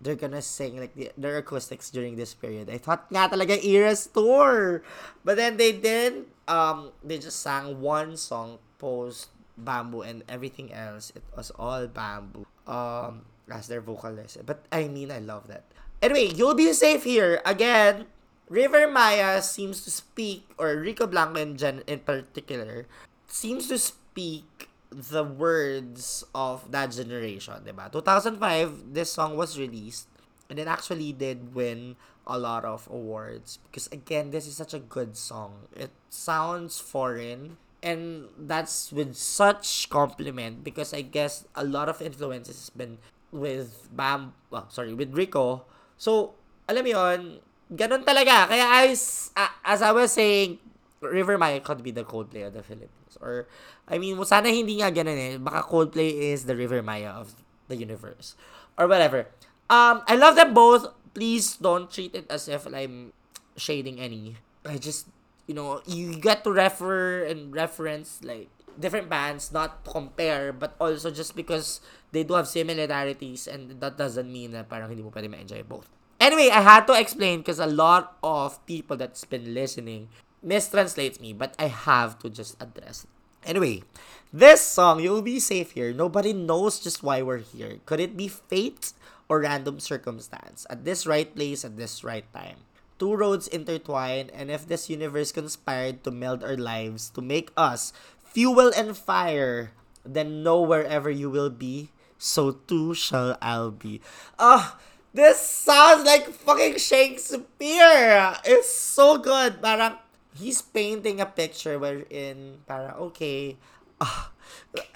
they're 0.00 0.18
gonna 0.18 0.42
sing 0.42 0.78
like 0.78 0.94
the, 0.94 1.10
their 1.16 1.38
acoustics 1.38 1.90
during 1.90 2.16
this 2.16 2.34
period. 2.34 2.70
I 2.70 2.78
thought 2.78 3.06
nga 3.12 3.28
talaga 3.28 3.58
Eras 3.62 4.06
tour. 4.06 4.82
But 5.24 5.36
then 5.36 5.56
they 5.56 5.72
didn't. 5.72 6.28
Um, 6.46 6.92
they 7.02 7.18
just 7.18 7.40
sang 7.40 7.80
one 7.80 8.16
song 8.16 8.58
post 8.78 9.32
bamboo 9.56 10.02
and 10.02 10.22
everything 10.28 10.72
else. 10.72 11.12
It 11.14 11.22
was 11.36 11.50
all 11.56 11.86
bamboo. 11.86 12.44
Um, 12.66 13.24
as 13.50 13.68
their 13.68 13.80
vocalist. 13.80 14.40
But 14.46 14.64
I 14.72 14.88
mean, 14.88 15.10
I 15.10 15.18
love 15.18 15.48
that. 15.48 15.64
Anyway, 16.00 16.32
you'll 16.32 16.56
be 16.56 16.72
safe 16.72 17.04
here 17.04 17.40
again. 17.44 18.06
Rivermaya 18.50 19.40
seems 19.40 19.84
to 19.84 19.90
speak, 19.90 20.44
or 20.58 20.76
Rico 20.76 21.06
Blanco 21.06 21.40
in, 21.40 21.56
gen- 21.56 21.82
in 21.86 22.00
particular, 22.00 22.86
seems 23.26 23.68
to 23.68 23.78
speak 23.78 24.68
the 24.94 25.24
words 25.24 26.24
of 26.34 26.70
that 26.70 26.92
generation, 26.92 27.54
diba? 27.66 27.90
2005, 27.90 28.94
this 28.94 29.10
song 29.12 29.36
was 29.36 29.58
released 29.58 30.08
and 30.48 30.58
it 30.58 30.66
actually 30.68 31.12
did 31.12 31.54
win 31.54 31.96
a 32.26 32.38
lot 32.38 32.64
of 32.64 32.88
awards 32.90 33.58
because 33.68 33.86
again, 33.92 34.30
this 34.30 34.46
is 34.46 34.56
such 34.56 34.72
a 34.74 34.78
good 34.78 35.16
song. 35.16 35.68
It 35.76 35.90
sounds 36.08 36.78
foreign 36.80 37.56
and 37.82 38.28
that's 38.38 38.92
with 38.92 39.14
such 39.16 39.90
compliment 39.90 40.64
because 40.64 40.94
I 40.94 41.02
guess 41.02 41.44
a 41.54 41.64
lot 41.64 41.88
of 41.88 42.00
influences 42.00 42.56
has 42.56 42.70
been 42.70 42.98
with 43.30 43.88
Bam, 43.92 44.32
well, 44.50 44.70
sorry, 44.70 44.94
with 44.94 45.12
Rico. 45.12 45.64
So, 45.98 46.34
alam 46.68 46.86
yun, 46.86 47.40
ganun 47.74 48.04
talaga. 48.04 48.48
Kaya 48.48 48.64
I, 48.64 48.86
s- 48.96 49.30
a- 49.36 49.52
as 49.64 49.82
I 49.82 49.92
was 49.92 50.12
saying, 50.12 50.58
Rivermaya 51.02 51.62
could 51.62 51.82
be 51.82 51.90
the 51.90 52.04
Coldplay 52.04 52.46
of 52.46 52.54
the 52.54 52.62
Philippines. 52.62 53.03
Or, 53.24 53.48
I 53.88 53.96
mean, 53.96 54.20
sana 54.28 54.52
hindi 54.52 54.84
nga 54.84 54.92
ganun 54.92 55.16
eh. 55.16 55.40
Baka 55.40 55.64
Coldplay 55.64 56.36
is 56.36 56.44
the 56.44 56.52
Rivermaya 56.52 57.08
of 57.08 57.32
the 57.72 57.76
universe. 57.80 58.36
Or 58.76 58.84
whatever. 58.84 59.32
Um, 59.72 60.04
I 60.04 60.20
love 60.20 60.36
them 60.36 60.52
both. 60.52 60.92
Please 61.16 61.56
don't 61.56 61.88
treat 61.88 62.12
it 62.12 62.28
as 62.28 62.46
if 62.52 62.68
I'm 62.68 63.16
shading 63.56 63.96
any. 63.96 64.36
I 64.66 64.76
just, 64.76 65.08
you 65.48 65.54
know, 65.54 65.80
you 65.88 66.20
get 66.20 66.44
to 66.44 66.52
refer 66.52 67.24
and 67.24 67.54
reference 67.54 68.20
like 68.20 68.52
different 68.78 69.08
bands, 69.08 69.52
not 69.52 69.84
compare, 69.86 70.52
but 70.52 70.74
also 70.80 71.10
just 71.10 71.36
because 71.36 71.80
they 72.12 72.24
do 72.24 72.34
have 72.34 72.48
similarities 72.48 73.46
and 73.46 73.80
that 73.80 73.96
doesn't 73.96 74.30
mean 74.30 74.52
na 74.52 74.62
parang 74.62 74.90
hindi 74.90 75.02
mo 75.02 75.10
pwede 75.14 75.30
ma-enjoy 75.30 75.62
both. 75.62 75.88
Anyway, 76.18 76.50
I 76.50 76.62
had 76.62 76.86
to 76.86 76.94
explain 76.98 77.40
because 77.40 77.58
a 77.58 77.70
lot 77.70 78.16
of 78.22 78.58
people 78.66 78.96
that's 78.96 79.24
been 79.24 79.54
listening 79.54 80.08
mistranslates 80.44 81.20
me, 81.20 81.32
but 81.32 81.54
I 81.58 81.66
have 81.68 82.18
to 82.20 82.30
just 82.30 82.56
address 82.62 83.04
it. 83.04 83.13
Anyway, 83.44 83.84
this 84.32 84.64
song, 84.64 85.00
You'll 85.00 85.20
Be 85.20 85.38
Safe 85.38 85.72
Here, 85.72 85.92
nobody 85.92 86.32
knows 86.32 86.80
just 86.80 87.02
why 87.04 87.20
we're 87.20 87.44
here. 87.44 87.76
Could 87.84 88.00
it 88.00 88.16
be 88.16 88.26
fate 88.26 88.92
or 89.28 89.40
random 89.40 89.80
circumstance? 89.80 90.64
At 90.70 90.84
this 90.84 91.06
right 91.06 91.28
place, 91.28 91.64
at 91.64 91.76
this 91.76 92.02
right 92.02 92.24
time. 92.32 92.64
Two 92.98 93.14
roads 93.14 93.46
intertwine, 93.46 94.30
and 94.32 94.50
if 94.50 94.66
this 94.66 94.88
universe 94.88 95.30
conspired 95.30 96.02
to 96.04 96.10
meld 96.10 96.42
our 96.42 96.56
lives 96.56 97.10
to 97.10 97.20
make 97.20 97.50
us 97.56 97.92
fuel 98.24 98.72
and 98.72 98.96
fire, 98.96 99.72
then 100.06 100.42
know 100.42 100.62
wherever 100.62 101.10
you 101.10 101.28
will 101.28 101.50
be, 101.50 101.90
so 102.16 102.52
too 102.64 102.94
shall 102.94 103.36
I'll 103.42 103.72
be. 103.72 104.00
Ah, 104.38 104.78
this 105.12 105.38
sounds 105.38 106.06
like 106.06 106.32
fucking 106.32 106.78
Shakespeare. 106.78 108.34
It's 108.44 108.72
so 108.72 109.18
good. 109.18 109.60
Parang 109.60 110.00
he's 110.34 110.60
painting 110.60 111.20
a 111.20 111.26
picture 111.26 111.78
wherein 111.78 112.58
para 112.66 112.94
okay, 113.10 113.56
ah, 114.02 114.30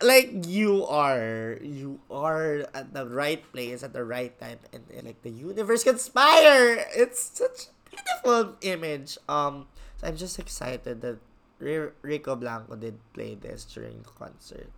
like 0.02 0.46
you 0.46 0.84
are 0.86 1.58
you 1.62 2.00
are 2.10 2.66
at 2.74 2.92
the 2.92 3.06
right 3.06 3.40
place 3.52 3.82
at 3.82 3.92
the 3.94 4.04
right 4.04 4.38
time 4.38 4.58
and, 4.72 4.84
and, 4.90 5.06
like 5.06 5.22
the 5.22 5.30
universe 5.30 5.84
conspire. 5.84 6.84
It's 6.94 7.38
such 7.38 7.70
a 7.70 7.96
beautiful 7.96 8.56
image. 8.62 9.16
Um, 9.28 9.66
so 9.96 10.06
I'm 10.06 10.16
just 10.16 10.38
excited 10.38 11.00
that 11.02 11.18
Rico 11.58 12.36
Blanco 12.36 12.76
did 12.76 12.98
play 13.14 13.34
this 13.34 13.64
during 13.64 14.02
the 14.02 14.10
concert. 14.14 14.70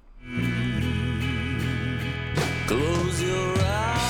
Close 2.66 3.22
your 3.22 3.54
eyes, 3.58 4.09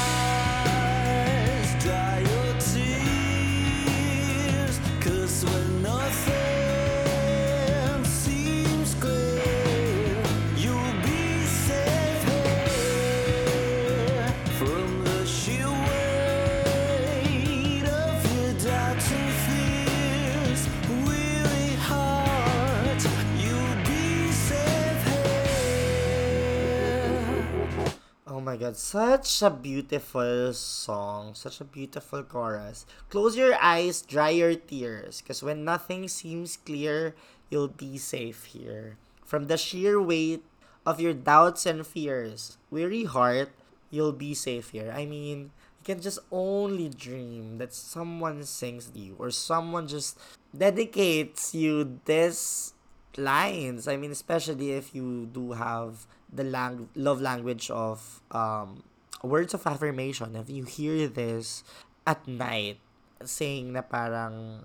god, 28.61 28.77
such 28.77 29.41
a 29.41 29.49
beautiful 29.49 30.53
song, 30.53 31.33
such 31.33 31.63
a 31.63 31.65
beautiful 31.65 32.23
chorus. 32.23 32.85
Close 33.09 33.35
your 33.35 33.57
eyes, 33.57 34.03
dry 34.03 34.29
your 34.29 34.55
tears, 34.55 35.23
because 35.23 35.43
when 35.43 35.65
nothing 35.65 36.09
seems 36.09 36.59
clear, 36.61 37.17
you'll 37.49 37.73
be 37.73 37.97
safe 37.97 38.53
here. 38.53 39.01
From 39.25 39.49
the 39.49 39.57
sheer 39.57 39.97
weight 39.97 40.45
of 40.85 41.01
your 41.01 41.15
doubts 41.15 41.65
and 41.65 41.87
fears, 41.87 42.59
weary 42.71 43.05
heart, 43.05 43.49
you'll 43.89 44.13
be 44.13 44.35
safe 44.35 44.77
here. 44.77 44.93
I 44.95 45.07
mean, 45.07 45.57
you 45.81 45.85
can 45.85 46.03
just 46.05 46.21
only 46.31 46.91
dream 46.91 47.57
that 47.65 47.73
someone 47.73 48.45
sings 48.45 48.93
to 48.93 48.99
you 48.99 49.17
or 49.19 49.31
someone 49.31 49.89
just 49.89 50.21
dedicates 50.53 51.55
you 51.55 51.99
this 52.05 52.75
lines. 53.17 53.89
I 53.89 53.97
mean, 53.97 54.13
especially 54.13 54.73
if 54.73 54.95
you 54.95 55.31
do 55.33 55.53
have 55.53 56.05
the 56.33 56.45
lang- 56.45 56.89
love 56.95 57.21
language 57.21 57.71
of 57.71 58.23
um, 58.31 58.83
words 59.23 59.55
of 59.55 59.67
affirmation. 59.67 60.37
If 60.37 60.49
you 60.49 60.65
hear 60.65 61.09
this 61.09 61.63
at 62.07 62.27
night, 62.27 62.79
saying 63.25 63.73
na 63.75 63.83
parang 63.83 64.65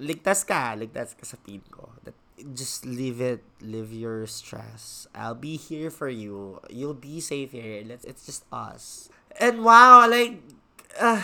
ligtas 0.00 0.42
ka, 0.42 0.74
ligtas 0.74 1.14
ka 1.14 1.24
sa 1.24 1.36
feed 1.44 1.62
ko. 1.70 1.92
That 2.02 2.16
just 2.56 2.88
leave 2.88 3.20
it, 3.20 3.44
live 3.60 3.92
your 3.92 4.24
stress. 4.26 5.06
I'll 5.14 5.36
be 5.36 5.56
here 5.56 5.90
for 5.92 6.08
you. 6.08 6.60
You'll 6.72 6.96
be 6.96 7.20
safe 7.20 7.52
here. 7.52 7.84
Let's 7.84 8.04
it's 8.04 8.24
just 8.24 8.48
us. 8.48 9.12
And 9.36 9.62
wow, 9.62 10.08
like 10.08 10.40
uh, 10.96 11.20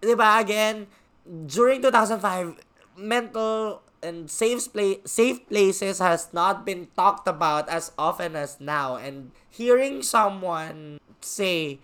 'di 0.00 0.14
ba 0.14 0.38
again, 0.38 0.86
during 1.26 1.80
2005, 1.80 2.60
mental 3.00 3.80
and 4.02 4.30
safe 4.30 4.72
place 4.72 4.98
safe 5.06 5.46
places 5.48 5.98
has 5.98 6.28
not 6.32 6.66
been 6.66 6.88
talked 6.96 7.28
about 7.28 7.68
as 7.68 7.92
often 7.98 8.36
as 8.36 8.60
now. 8.60 8.96
And 8.96 9.30
hearing 9.48 10.02
someone 10.02 11.00
say 11.20 11.78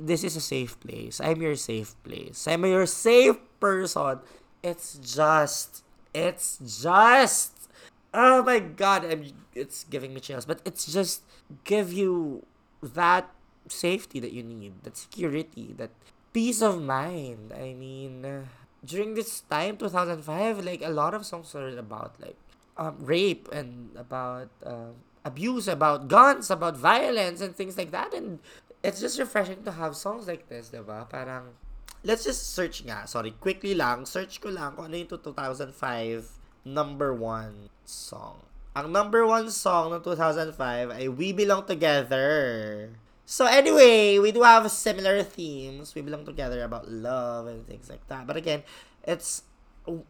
this 0.00 0.24
is 0.24 0.34
a 0.34 0.40
safe 0.40 0.80
place. 0.80 1.20
I'm 1.20 1.42
your 1.42 1.54
safe 1.54 1.94
place. 2.02 2.48
I'm 2.48 2.64
your 2.64 2.86
safe 2.86 3.36
person. 3.60 4.20
It's 4.62 4.98
just 4.98 5.84
it's 6.12 6.58
just 6.58 7.68
oh 8.12 8.42
my 8.42 8.58
god 8.58 9.04
I'm, 9.04 9.30
it's 9.54 9.84
giving 9.84 10.14
me 10.14 10.20
chills. 10.20 10.46
But 10.46 10.60
it's 10.64 10.90
just 10.90 11.22
give 11.64 11.92
you 11.92 12.44
that 12.82 13.30
safety 13.68 14.18
that 14.18 14.32
you 14.32 14.42
need 14.42 14.82
that 14.82 14.96
security 14.96 15.74
that 15.76 15.90
peace 16.32 16.62
of 16.62 16.82
mind. 16.82 17.52
I 17.52 17.74
mean 17.74 18.48
during 18.84 19.14
this 19.14 19.42
time 19.52 19.76
2005 19.76 20.64
like 20.64 20.82
a 20.82 20.88
lot 20.88 21.12
of 21.12 21.26
songs 21.26 21.54
are 21.54 21.68
about 21.78 22.14
like 22.20 22.36
um, 22.76 22.96
rape 23.00 23.48
and 23.52 23.92
about 23.96 24.48
uh, 24.64 24.96
abuse 25.24 25.68
about 25.68 26.08
guns 26.08 26.50
about 26.50 26.76
violence 26.76 27.40
and 27.40 27.54
things 27.54 27.76
like 27.76 27.90
that. 27.90 28.14
And 28.14 28.40
it's 28.82 29.00
just 29.00 29.18
refreshing 29.18 29.62
to 29.64 29.72
have 29.72 29.94
songs 29.96 30.26
like 30.26 30.48
this 30.48 30.70
diba? 30.72 31.08
Parang 31.08 31.52
let's 32.02 32.24
just 32.24 32.54
search 32.56 32.84
nga. 32.86 33.06
Sorry 33.06 33.36
quickly 33.36 33.76
lang. 33.76 34.08
Search 34.08 34.40
ko 34.40 34.48
lang 34.48 34.74
kung 34.74 34.88
ano 34.88 34.96
yung 34.96 35.12
2005 35.12 35.76
number 36.64 37.12
one 37.12 37.68
song. 37.84 38.40
Ang 38.72 38.94
number 38.94 39.26
one 39.26 39.50
song 39.50 39.92
ng 39.92 40.00
2005 40.00 40.56
ay 40.94 41.04
We 41.10 41.36
Belong 41.36 41.66
Together 41.66 42.88
So 43.30 43.46
anyway, 43.46 44.18
we 44.18 44.34
do 44.34 44.42
have 44.42 44.66
similar 44.74 45.22
themes. 45.22 45.94
We 45.94 46.02
belong 46.02 46.26
together 46.26 46.66
about 46.66 46.90
love 46.90 47.46
and 47.46 47.62
things 47.62 47.86
like 47.86 48.02
that. 48.10 48.26
But 48.26 48.34
again, 48.34 48.66
it's 49.06 49.46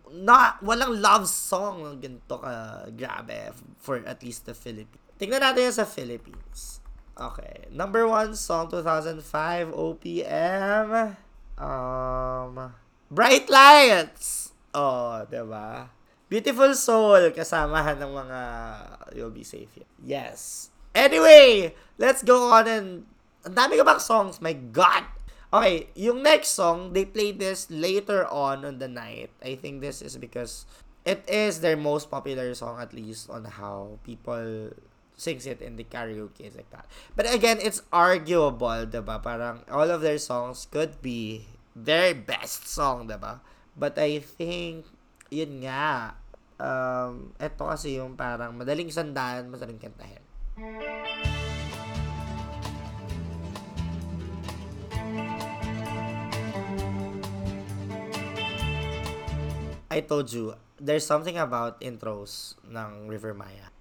not 0.08 0.64
walang 0.64 1.04
love 1.04 1.28
song 1.28 1.84
ng 1.84 2.00
ganito 2.00 2.40
ka 2.40 2.88
grabe 2.96 3.52
for 3.76 4.00
at 4.08 4.24
least 4.24 4.48
the 4.48 4.56
Philippines. 4.56 5.04
Tingnan 5.20 5.44
natin 5.44 5.68
yan 5.68 5.76
sa 5.76 5.84
Philippines. 5.84 6.80
Okay. 7.12 7.68
Number 7.68 8.08
one 8.08 8.32
song 8.32 8.72
2005 8.72 9.20
OPM 9.76 11.12
um 11.60 12.72
Bright 13.12 13.52
Lights. 13.52 14.56
Oh, 14.72 15.20
Oh, 15.20 15.28
'di 15.28 15.44
ba? 15.44 15.92
Beautiful 16.32 16.72
Soul 16.72 17.36
kasamahan 17.36 18.00
ng 18.00 18.12
mga 18.16 18.40
You'll 19.12 19.34
Be 19.34 19.44
Safe 19.44 19.68
here. 19.76 19.90
Yes. 20.00 20.69
Anyway, 20.94 21.74
let's 21.98 22.22
go 22.22 22.50
on 22.50 22.66
and 22.66 22.88
ang 23.46 23.54
dami 23.56 23.80
ko 23.80 23.84
bang 23.86 24.02
songs? 24.02 24.42
My 24.42 24.52
God! 24.52 25.06
Okay, 25.50 25.90
yung 25.98 26.22
next 26.22 26.54
song, 26.54 26.94
they 26.94 27.02
played 27.02 27.42
this 27.42 27.66
later 27.72 28.22
on 28.30 28.62
on 28.62 28.78
the 28.78 28.86
night. 28.86 29.34
I 29.42 29.58
think 29.58 29.82
this 29.82 29.98
is 29.98 30.14
because 30.14 30.62
it 31.02 31.26
is 31.26 31.58
their 31.58 31.74
most 31.74 32.06
popular 32.06 32.54
song 32.54 32.78
at 32.78 32.94
least 32.94 33.26
on 33.26 33.48
how 33.48 33.98
people 34.06 34.70
sings 35.18 35.44
it 35.50 35.58
in 35.60 35.74
the 35.74 35.84
karaoke 35.84 36.48
like 36.54 36.70
that. 36.70 36.86
But 37.18 37.26
again, 37.28 37.58
it's 37.58 37.82
arguable, 37.92 38.86
diba? 38.86 39.18
Parang 39.18 39.66
all 39.68 39.90
of 39.90 40.00
their 40.00 40.22
songs 40.22 40.70
could 40.70 41.02
be 41.02 41.50
their 41.74 42.14
best 42.14 42.70
song, 42.70 43.10
diba? 43.10 43.42
But 43.74 43.98
I 43.98 44.22
think, 44.22 44.86
yun 45.28 45.66
nga, 45.66 46.14
um, 46.62 47.34
ito 47.36 47.62
kasi 47.66 47.98
yung 47.98 48.14
parang 48.14 48.54
madaling 48.54 48.88
sandaan, 48.88 49.52
madaling 49.52 49.82
kantahin. 49.82 50.19
I 50.60 50.68
told 60.04 60.28
you, 60.32 60.52
there's 60.76 61.06
something 61.08 61.40
about 61.40 61.80
intros 61.80 62.60
ng 62.68 63.08
River 63.08 63.32
Maya. 63.32 63.72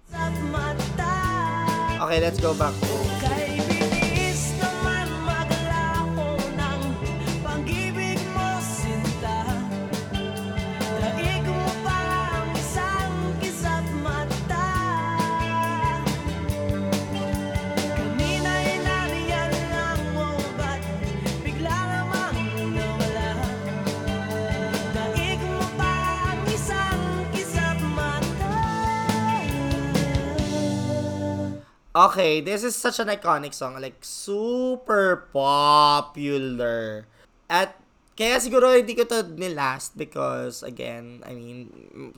Okay, 2.00 2.18
let's 2.24 2.40
go 2.40 2.56
back 2.56 2.72
to 2.80 3.39
Okay, 32.00 32.40
this 32.40 32.64
is 32.64 32.72
such 32.72 32.96
an 32.96 33.12
iconic 33.12 33.52
song. 33.52 33.76
Like, 33.76 34.00
super 34.00 35.28
popular. 35.36 37.04
At, 37.44 37.76
kaya 38.16 38.40
siguro 38.40 38.72
hindi 38.72 38.96
ko 38.96 39.04
to 39.04 39.20
nilast 39.36 40.00
because, 40.00 40.64
again, 40.64 41.20
I 41.28 41.36
mean, 41.36 41.68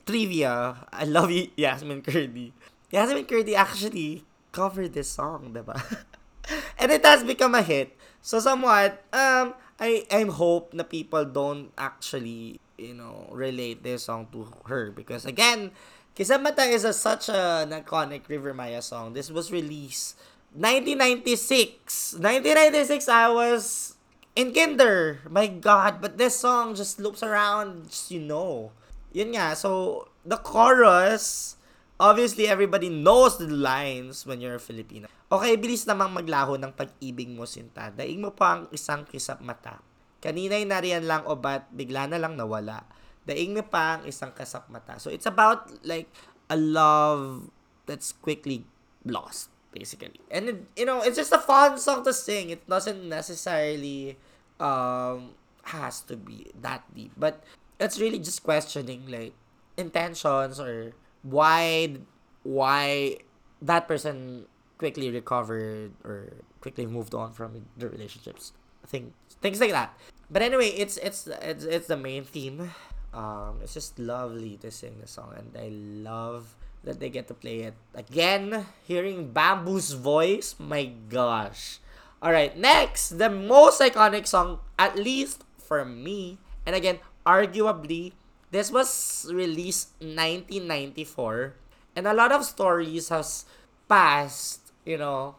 trivia, 0.06 0.86
I 0.86 1.02
love 1.02 1.34
you, 1.34 1.50
Yasmin 1.58 2.06
Kurdi. 2.06 2.54
Yasmin 2.94 3.26
Kurdi 3.26 3.58
actually 3.58 4.22
covered 4.54 4.94
this 4.94 5.10
song, 5.10 5.50
diba? 5.50 5.74
And 6.78 6.94
it 6.94 7.02
has 7.02 7.26
become 7.26 7.58
a 7.58 7.62
hit. 7.66 7.98
So, 8.22 8.38
somewhat, 8.38 9.02
um, 9.10 9.58
I, 9.82 10.06
I 10.14 10.22
hope 10.30 10.70
na 10.78 10.86
people 10.86 11.26
don't 11.26 11.74
actually, 11.74 12.62
you 12.78 12.94
know, 12.94 13.26
relate 13.34 13.82
this 13.82 14.06
song 14.06 14.30
to 14.30 14.46
her 14.70 14.94
because, 14.94 15.26
again, 15.26 15.74
Kisamata 16.12 16.68
is 16.68 16.84
a, 16.84 16.92
such 16.92 17.32
a, 17.32 17.64
an 17.64 17.72
iconic 17.72 18.28
River 18.28 18.52
Maya 18.52 18.84
song. 18.84 19.16
This 19.16 19.32
was 19.32 19.48
released 19.48 20.20
1996. 20.52 22.20
1996, 22.20 23.08
I 23.08 23.28
was 23.32 23.96
in 24.36 24.52
kinder. 24.52 25.24
My 25.24 25.48
God, 25.48 26.04
but 26.04 26.20
this 26.20 26.36
song 26.36 26.76
just 26.76 27.00
loops 27.00 27.24
around, 27.24 27.88
just, 27.88 28.12
you 28.12 28.20
know. 28.20 28.76
Yun 29.16 29.32
nga, 29.32 29.56
so, 29.56 30.04
the 30.28 30.36
chorus, 30.36 31.56
obviously, 31.96 32.44
everybody 32.44 32.92
knows 32.92 33.40
the 33.40 33.48
lines 33.48 34.28
when 34.28 34.44
you're 34.44 34.60
a 34.60 34.62
Filipino. 34.62 35.08
Okay, 35.32 35.56
bilis 35.56 35.88
namang 35.88 36.12
maglaho 36.12 36.60
ng 36.60 36.76
pag-ibig 36.76 37.32
mo, 37.32 37.48
sinta. 37.48 37.88
Daig 37.88 38.20
mo 38.20 38.36
pa 38.36 38.60
ang 38.60 38.62
isang 38.68 39.08
kisap 39.08 39.40
mata. 39.40 39.80
Kanina'y 40.20 40.68
nariyan 40.68 41.08
lang 41.08 41.24
o 41.24 41.40
ba't 41.40 41.72
bigla 41.72 42.04
na 42.04 42.20
lang 42.20 42.36
nawala. 42.36 42.84
Daing 43.26 43.54
mo 43.54 43.62
pa 43.62 43.98
ang 43.98 44.04
isang 44.04 44.34
kasap 44.34 44.66
mata. 44.68 44.98
So, 44.98 45.10
it's 45.10 45.26
about, 45.26 45.70
like, 45.86 46.10
a 46.50 46.56
love 46.56 47.50
that's 47.86 48.12
quickly 48.12 48.66
lost, 49.06 49.50
basically. 49.70 50.20
And, 50.30 50.48
it, 50.48 50.58
you 50.76 50.86
know, 50.86 51.02
it's 51.02 51.16
just 51.16 51.32
a 51.32 51.38
fun 51.38 51.78
song 51.78 52.04
to 52.04 52.12
sing. 52.12 52.50
It 52.50 52.68
doesn't 52.68 53.08
necessarily 53.08 54.18
um, 54.58 55.34
has 55.64 56.00
to 56.10 56.16
be 56.16 56.50
that 56.60 56.82
deep. 56.94 57.12
But, 57.16 57.42
it's 57.78 57.98
really 57.98 58.18
just 58.18 58.42
questioning, 58.42 59.06
like, 59.06 59.34
intentions 59.76 60.58
or 60.58 60.92
why, 61.22 61.98
why 62.42 63.18
that 63.62 63.86
person 63.86 64.46
quickly 64.78 65.10
recovered 65.10 65.92
or 66.02 66.42
quickly 66.60 66.86
moved 66.86 67.14
on 67.14 67.32
from 67.32 67.66
the 67.78 67.88
relationships. 67.88 68.52
Things, 68.86 69.14
things 69.40 69.60
like 69.60 69.70
that. 69.70 69.94
But 70.28 70.42
anyway, 70.42 70.74
it's 70.74 70.96
it's 70.96 71.28
it's 71.28 71.62
it's 71.62 71.86
the 71.86 71.96
main 71.96 72.24
theme. 72.24 72.74
Um, 73.12 73.60
it's 73.62 73.74
just 73.74 73.98
lovely 73.98 74.56
to 74.64 74.70
sing 74.70 74.96
the 75.00 75.06
song, 75.06 75.36
and 75.36 75.52
I 75.56 75.68
love 75.68 76.56
that 76.84 76.98
they 76.98 77.10
get 77.10 77.28
to 77.28 77.34
play 77.34 77.60
it 77.68 77.74
again. 77.94 78.66
Hearing 78.88 79.32
Bamboo's 79.32 79.92
voice, 79.92 80.56
my 80.58 80.90
gosh, 81.08 81.78
All 82.22 82.30
right, 82.30 82.54
next, 82.56 83.18
the 83.18 83.26
most 83.28 83.82
iconic 83.82 84.30
song, 84.30 84.62
at 84.78 84.94
least 84.94 85.42
for 85.58 85.84
me, 85.84 86.38
and 86.64 86.70
again, 86.78 87.02
arguably, 87.26 88.14
this 88.54 88.70
was 88.70 89.26
released 89.34 89.90
1994, 89.98 91.54
and 91.98 92.06
a 92.06 92.14
lot 92.14 92.30
of 92.30 92.44
stories 92.46 93.10
has 93.10 93.44
passed, 93.90 94.70
you 94.86 94.98
know, 95.02 95.34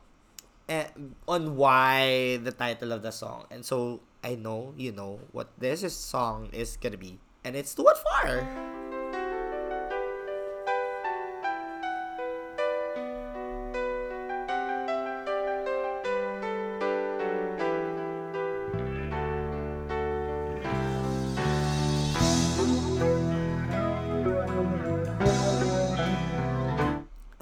eh, 0.68 0.92
on 1.28 1.56
why 1.56 2.36
the 2.44 2.52
title 2.52 2.92
of 2.92 3.02
the 3.02 3.12
song. 3.12 3.48
And 3.50 3.64
so 3.64 4.02
I 4.24 4.36
know 4.36 4.74
you 4.76 4.92
know 4.92 5.20
what 5.32 5.52
this 5.58 5.88
song 5.96 6.50
is 6.52 6.76
gonna 6.76 6.98
be, 7.00 7.20
and 7.44 7.56
it's 7.56 7.76
"214." 7.76 8.48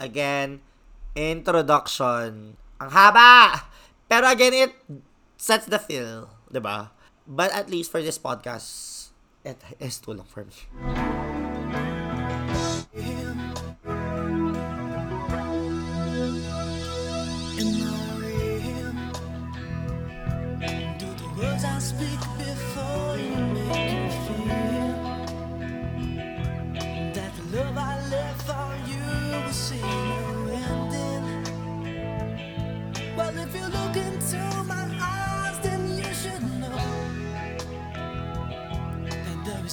Again, 0.02 0.60
introduction. 1.16 2.58
Ang 2.82 2.92
haba! 2.92 3.70
Pero 4.12 4.28
again, 4.28 4.52
it 4.52 4.74
sets 5.38 5.70
the 5.70 5.80
feel, 5.80 6.28
'di 6.52 6.60
ba? 6.60 6.92
But 7.24 7.54
at 7.56 7.70
least 7.72 7.94
for 7.94 8.04
this 8.04 8.20
podcast, 8.20 9.01
it 9.44 9.62
is 9.80 10.00
too 10.00 10.14
long 10.14 10.26
for 10.26 10.46
me. 10.46 11.31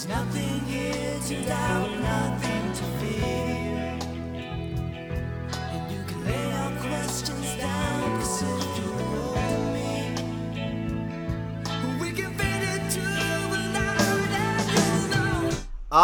Nothing 0.09 0.65
here 0.65 1.21
to 1.21 1.37
doubt, 1.45 1.93
nothing 2.01 2.73
to 2.73 2.85
fear. 2.97 4.01
And 5.53 5.85
you 5.93 6.01
can 6.09 6.21
lay 6.25 6.49
your 6.49 6.73
questions 6.81 7.61
down, 7.61 8.17
'cause 8.17 8.41
if 8.41 8.65
you 8.81 8.89
hold 8.97 9.63
me. 9.77 10.17
We 12.01 12.09
can 12.17 12.33
fade 12.41 12.65
into 12.65 13.05
a 13.05 13.61
night 13.77 14.73
and 14.73 15.13
know. 15.13 15.53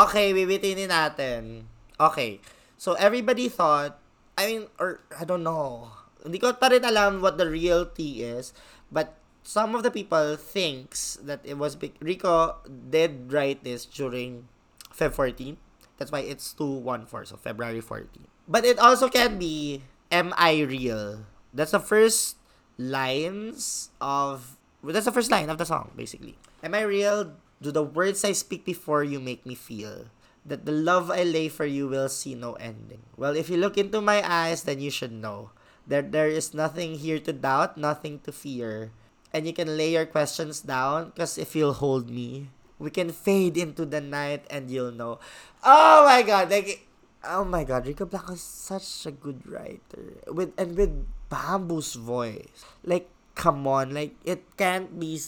Okay, 0.04 0.36
bibitinin 0.36 0.92
natin. 0.92 1.64
Okay. 1.96 2.44
So, 2.76 2.92
everybody 3.00 3.48
thought, 3.48 3.96
I 4.36 4.44
mean, 4.44 4.68
or, 4.76 5.00
I 5.16 5.24
don't 5.24 5.40
know. 5.40 5.88
Hindi 6.20 6.36
ko 6.36 6.52
pa 6.52 6.68
rin 6.68 6.84
alam 6.84 7.24
what 7.24 7.40
the 7.40 7.48
real 7.48 7.88
tea 7.88 8.20
is. 8.20 8.52
But, 8.92 9.16
some 9.44 9.76
of 9.76 9.84
the 9.84 9.90
people 9.90 10.36
thinks 10.36 11.20
that 11.22 11.40
it 11.44 11.58
was, 11.58 11.76
big, 11.76 11.92
Rico 12.00 12.56
did 12.66 13.30
write 13.30 13.62
this 13.62 13.84
during 13.84 14.48
Feb 14.90 15.12
14. 15.12 15.56
That's 15.98 16.10
why 16.10 16.20
it's 16.20 16.52
214, 16.54 17.26
so 17.26 17.36
February 17.36 17.80
14. 17.80 18.08
But 18.48 18.64
it 18.64 18.78
also 18.78 19.08
can 19.08 19.38
be, 19.38 19.82
am 20.10 20.32
I 20.36 20.62
real? 20.62 21.28
That's 21.52 21.70
the 21.70 21.78
first 21.78 22.36
lines 22.78 23.90
of, 24.00 24.56
that's 24.82 25.04
the 25.04 25.12
first 25.12 25.30
line 25.30 25.50
of 25.50 25.58
the 25.58 25.66
song, 25.66 25.92
basically. 25.94 26.36
Am 26.62 26.74
I 26.74 26.82
real? 26.82 27.36
Do 27.62 27.70
the 27.70 27.84
words 27.84 28.24
I 28.24 28.32
speak 28.32 28.64
before 28.64 29.04
you 29.04 29.20
make 29.20 29.46
me 29.46 29.54
feel 29.54 30.06
that 30.44 30.66
the 30.66 30.72
love 30.72 31.10
I 31.10 31.22
lay 31.22 31.48
for 31.48 31.64
you 31.64 31.86
will 31.86 32.08
see 32.08 32.34
no 32.34 32.54
ending? 32.54 33.00
Well, 33.16 33.36
if 33.36 33.48
you 33.48 33.56
look 33.56 33.78
into 33.78 34.00
my 34.00 34.20
eyes, 34.24 34.64
then 34.64 34.80
you 34.80 34.90
should 34.90 35.12
know 35.12 35.50
that 35.86 36.12
there 36.12 36.28
is 36.28 36.52
nothing 36.52 36.96
here 36.96 37.18
to 37.20 37.32
doubt, 37.32 37.76
nothing 37.76 38.20
to 38.20 38.32
fear. 38.32 38.90
And 39.34 39.50
you 39.50 39.52
can 39.52 39.74
lay 39.74 39.90
your 39.90 40.06
questions 40.06 40.62
down 40.62 41.10
because 41.10 41.42
if 41.42 41.58
you'll 41.58 41.74
hold 41.74 42.06
me, 42.06 42.54
we 42.78 42.94
can 42.94 43.10
fade 43.10 43.58
into 43.58 43.82
the 43.82 43.98
night 43.98 44.46
and 44.46 44.70
you'll 44.70 44.94
know. 44.94 45.18
Oh 45.66 46.06
my 46.06 46.22
god, 46.22 46.54
like 46.54 46.86
oh 47.26 47.42
my 47.42 47.66
god, 47.66 47.82
Rico 47.82 48.06
Blanco 48.06 48.38
is 48.38 48.46
such 48.46 49.10
a 49.10 49.12
good 49.12 49.42
writer. 49.42 50.22
With 50.30 50.54
and 50.54 50.78
with 50.78 50.94
Bamboo's 51.26 51.98
voice. 51.98 52.62
Like 52.86 53.10
come 53.34 53.66
on, 53.66 53.90
like 53.90 54.14
it 54.22 54.54
can't 54.54 54.94
be 54.94 55.18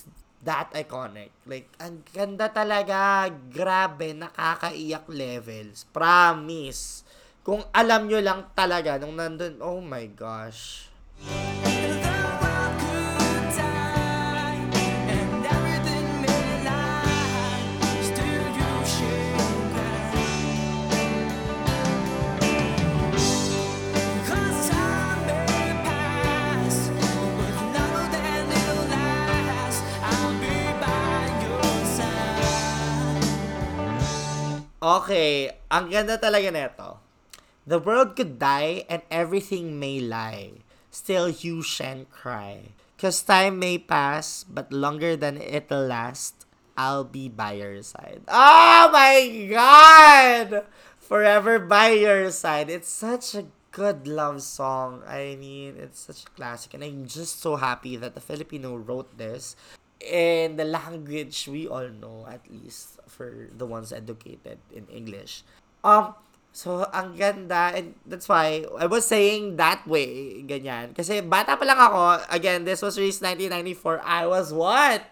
that 0.47 0.71
iconic. 0.71 1.35
Like 1.43 1.67
ang 1.83 2.07
ganda 2.07 2.47
talaga, 2.47 3.27
grabe, 3.51 4.15
nakakaiyak 4.15 5.11
levels. 5.11 5.83
Promise. 5.91 7.03
Kung 7.43 7.63
alam 7.75 8.11
nyo 8.11 8.23
lang 8.23 8.51
talaga 8.55 8.99
nung 8.99 9.19
nandun, 9.19 9.59
oh 9.63 9.83
my 9.83 10.07
gosh. 10.15 10.91
Okay, 35.07 35.55
ang 35.71 35.87
ganda 35.87 36.19
talaga 36.19 36.51
neto. 36.51 36.99
The 37.63 37.79
world 37.79 38.19
could 38.19 38.43
die 38.43 38.83
and 38.91 39.07
everything 39.07 39.79
may 39.79 40.03
lie. 40.03 40.67
Still 40.91 41.31
you 41.31 41.63
shan't 41.63 42.11
cry. 42.11 42.75
Cause 42.99 43.23
time 43.23 43.63
may 43.63 43.79
pass, 43.79 44.43
but 44.43 44.75
longer 44.75 45.15
than 45.15 45.39
it'll 45.39 45.87
last, 45.87 46.43
I'll 46.75 47.07
be 47.07 47.31
by 47.31 47.55
your 47.63 47.87
side. 47.87 48.27
Oh 48.27 48.91
my 48.91 49.47
god! 49.47 50.67
Forever 50.99 51.63
by 51.63 51.95
your 51.95 52.35
side. 52.35 52.67
It's 52.67 52.91
such 52.91 53.39
a 53.39 53.47
good 53.71 54.11
love 54.11 54.43
song. 54.43 55.07
I 55.07 55.39
mean, 55.39 55.79
it's 55.79 56.03
such 56.03 56.27
a 56.27 56.35
classic. 56.35 56.75
And 56.75 56.83
I'm 56.83 57.07
just 57.07 57.39
so 57.39 57.55
happy 57.55 57.95
that 57.95 58.19
the 58.19 58.25
Filipino 58.27 58.75
wrote 58.75 59.15
this 59.23 59.55
in 60.07 60.57
the 60.57 60.65
language 60.65 61.49
we 61.51 61.67
all 61.67 61.89
know, 61.91 62.27
at 62.31 62.41
least 62.51 63.03
for 63.11 63.51
the 63.51 63.67
ones 63.67 63.93
educated 63.93 64.59
in 64.71 64.87
English. 64.87 65.43
Um, 65.83 66.15
so, 66.57 66.89
ang 66.89 67.13
ganda, 67.19 67.77
and 67.77 67.93
that's 68.09 68.31
why 68.31 68.65
I 68.81 68.87
was 68.89 69.05
saying 69.05 69.61
that 69.61 69.85
way, 69.85 70.41
ganyan. 70.47 70.97
Kasi 70.97 71.21
bata 71.21 71.59
pa 71.59 71.65
lang 71.69 71.77
ako, 71.77 72.25
again, 72.33 72.65
this 72.65 72.81
was 72.81 72.97
released 72.97 73.21
1994, 73.21 74.01
I 74.01 74.25
was 74.25 74.57
what? 74.57 75.05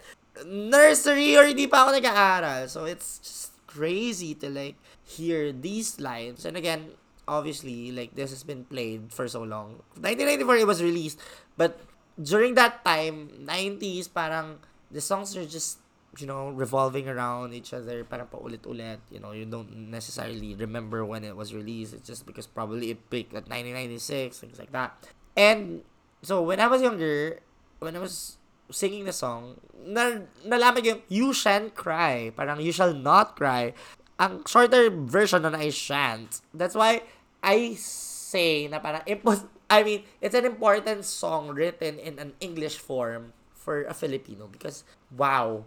Nursery 0.49 1.37
or 1.37 1.45
hindi 1.45 1.69
pa 1.69 1.85
ako 1.85 2.01
nag-aaral. 2.01 2.67
So, 2.73 2.89
it's 2.89 3.21
just 3.21 3.53
crazy 3.69 4.33
to 4.41 4.49
like 4.49 4.79
hear 5.05 5.53
these 5.53 6.01
lines. 6.01 6.49
And 6.49 6.57
again, 6.57 6.97
obviously, 7.29 7.93
like 7.93 8.15
this 8.15 8.31
has 8.31 8.43
been 8.43 8.65
played 8.65 9.13
for 9.13 9.29
so 9.29 9.45
long. 9.45 9.85
1994 10.01 10.65
it 10.65 10.67
was 10.67 10.81
released, 10.81 11.21
but 11.57 11.77
during 12.17 12.55
that 12.55 12.85
time, 12.85 13.29
90s, 13.43 14.09
parang 14.13 14.63
the 14.95 15.03
songs 15.03 15.35
are 15.35 15.45
just 15.45 15.83
you 16.23 16.31
know 16.31 16.55
revolving 16.55 17.11
around 17.11 17.51
each 17.51 17.75
other 17.75 18.07
parang 18.07 18.31
paulit-ulit 18.31 19.03
you 19.11 19.19
know 19.19 19.35
you 19.35 19.43
don't 19.43 19.67
necessarily 19.91 20.55
remember 20.55 21.03
when 21.03 21.27
it 21.27 21.35
was 21.35 21.51
released. 21.51 21.93
It's 21.93 22.07
just 22.07 22.23
because 22.25 22.47
probably 22.47 22.95
it 22.95 23.11
peaked 23.11 23.35
at 23.35 23.51
1996 23.51 24.39
things 24.39 24.59
like 24.59 24.71
that. 24.71 24.95
And 25.35 25.83
so 26.23 26.41
when 26.41 26.63
I 26.63 26.71
was 26.71 26.81
younger 26.81 27.43
when 27.83 27.99
I 27.99 28.01
was 28.01 28.39
singing 28.71 29.05
the 29.05 29.13
song 29.13 29.61
na 29.75 30.25
nalaman 30.47 30.87
yung 30.87 31.01
you 31.11 31.35
shan't 31.35 31.75
cry. 31.75 32.31
Parang 32.33 32.63
you 32.63 32.71
shall 32.73 32.95
not 32.95 33.35
cry. 33.35 33.75
Ang 34.23 34.47
shorter 34.47 34.95
version 34.95 35.43
nun 35.43 35.59
ay 35.59 35.75
shan't. 35.75 36.41
That's 36.55 36.79
why 36.79 37.03
I 37.43 37.75
say 37.77 38.71
na 38.71 38.79
parang 38.79 39.03
impos- 39.11 39.51
I 39.67 39.83
mean 39.83 40.07
it's 40.23 40.39
an 40.39 40.47
important 40.47 41.03
song 41.05 41.51
written 41.51 41.99
in 41.99 42.23
an 42.23 42.39
English 42.39 42.79
form 42.79 43.35
for 43.65 43.85
a 43.85 43.95
Filipino 43.95 44.47
because 44.47 44.85
wow. 45.17 45.65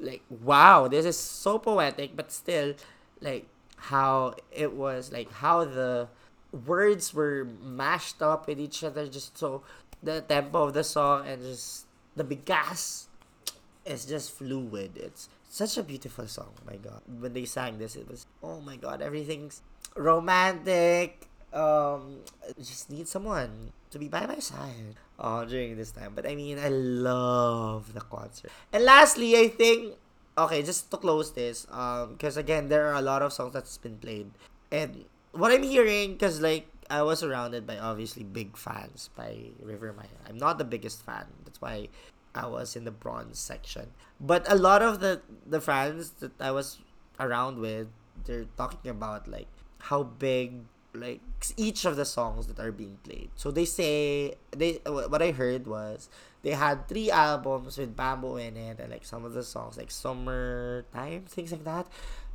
Like 0.00 0.22
wow. 0.30 0.88
This 0.88 1.04
is 1.04 1.18
so 1.18 1.58
poetic 1.58 2.16
but 2.16 2.32
still 2.32 2.74
like 3.20 3.46
how 3.76 4.34
it 4.50 4.72
was 4.72 5.12
like 5.12 5.30
how 5.30 5.64
the 5.64 6.08
words 6.64 7.12
were 7.12 7.44
mashed 7.60 8.22
up 8.22 8.48
with 8.48 8.58
each 8.58 8.82
other 8.82 9.06
just 9.06 9.36
so 9.36 9.62
the 10.02 10.22
tempo 10.22 10.64
of 10.64 10.72
the 10.72 10.84
song 10.84 11.26
and 11.26 11.42
just 11.42 11.86
the 12.16 12.24
bigas 12.24 13.06
is 13.84 14.06
just 14.06 14.32
fluid. 14.32 14.96
It's 14.96 15.28
such 15.50 15.76
a 15.76 15.82
beautiful 15.82 16.26
song. 16.26 16.54
My 16.66 16.76
god. 16.76 17.02
When 17.20 17.34
they 17.34 17.44
sang 17.44 17.76
this 17.76 17.96
it 17.96 18.08
was 18.08 18.26
oh 18.42 18.60
my 18.60 18.76
god 18.76 19.02
everything's 19.02 19.60
romantic 19.94 21.28
um, 21.54 22.20
just 22.58 22.90
need 22.90 23.08
someone 23.08 23.72
to 23.90 23.98
be 23.98 24.08
by 24.08 24.26
my 24.26 24.38
side 24.38 24.98
uh, 25.18 25.44
during 25.44 25.76
this 25.76 25.90
time. 25.92 26.12
But 26.14 26.26
I 26.26 26.34
mean, 26.34 26.58
I 26.58 26.68
love 26.68 27.94
the 27.94 28.00
concert. 28.00 28.50
And 28.72 28.84
lastly, 28.84 29.36
I 29.38 29.48
think 29.48 29.94
okay, 30.36 30.62
just 30.62 30.90
to 30.90 30.96
close 30.96 31.32
this, 31.32 31.66
um, 31.70 32.12
because 32.14 32.36
again, 32.36 32.68
there 32.68 32.88
are 32.88 32.94
a 32.94 33.02
lot 33.02 33.22
of 33.22 33.32
songs 33.32 33.54
that's 33.54 33.78
been 33.78 33.96
played, 33.98 34.30
and 34.70 35.04
what 35.32 35.52
I'm 35.52 35.62
hearing, 35.62 36.14
because 36.14 36.40
like 36.40 36.66
I 36.90 37.02
was 37.02 37.20
surrounded 37.20 37.66
by 37.66 37.78
obviously 37.78 38.24
big 38.24 38.56
fans 38.56 39.10
by 39.16 39.54
Rivermaya. 39.64 40.18
I'm 40.28 40.38
not 40.38 40.58
the 40.58 40.64
biggest 40.64 41.04
fan. 41.04 41.26
That's 41.44 41.60
why 41.60 41.88
I 42.34 42.46
was 42.46 42.76
in 42.76 42.84
the 42.84 42.90
bronze 42.90 43.38
section. 43.38 43.94
But 44.20 44.50
a 44.50 44.56
lot 44.56 44.82
of 44.82 45.00
the 45.00 45.22
the 45.46 45.60
fans 45.60 46.10
that 46.18 46.32
I 46.40 46.50
was 46.50 46.78
around 47.20 47.58
with, 47.58 47.88
they're 48.24 48.46
talking 48.56 48.90
about 48.90 49.28
like 49.28 49.48
how 49.78 50.02
big 50.02 50.66
like 50.94 51.20
each 51.56 51.84
of 51.84 51.96
the 51.96 52.04
songs 52.04 52.46
that 52.46 52.58
are 52.58 52.72
being 52.72 52.98
played. 53.02 53.30
So 53.36 53.50
they 53.50 53.64
say 53.64 54.34
they 54.52 54.80
what 54.86 55.22
I 55.22 55.32
heard 55.32 55.66
was 55.66 56.08
they 56.42 56.50
had 56.50 56.88
three 56.88 57.10
albums 57.10 57.78
with 57.78 57.96
bamboo 57.96 58.36
in 58.36 58.56
it 58.56 58.78
and 58.78 58.90
like 58.90 59.04
some 59.04 59.24
of 59.24 59.32
the 59.32 59.42
songs 59.42 59.76
like 59.76 59.90
summertime 59.90 61.24
things 61.26 61.52
like 61.52 61.64
that. 61.64 61.86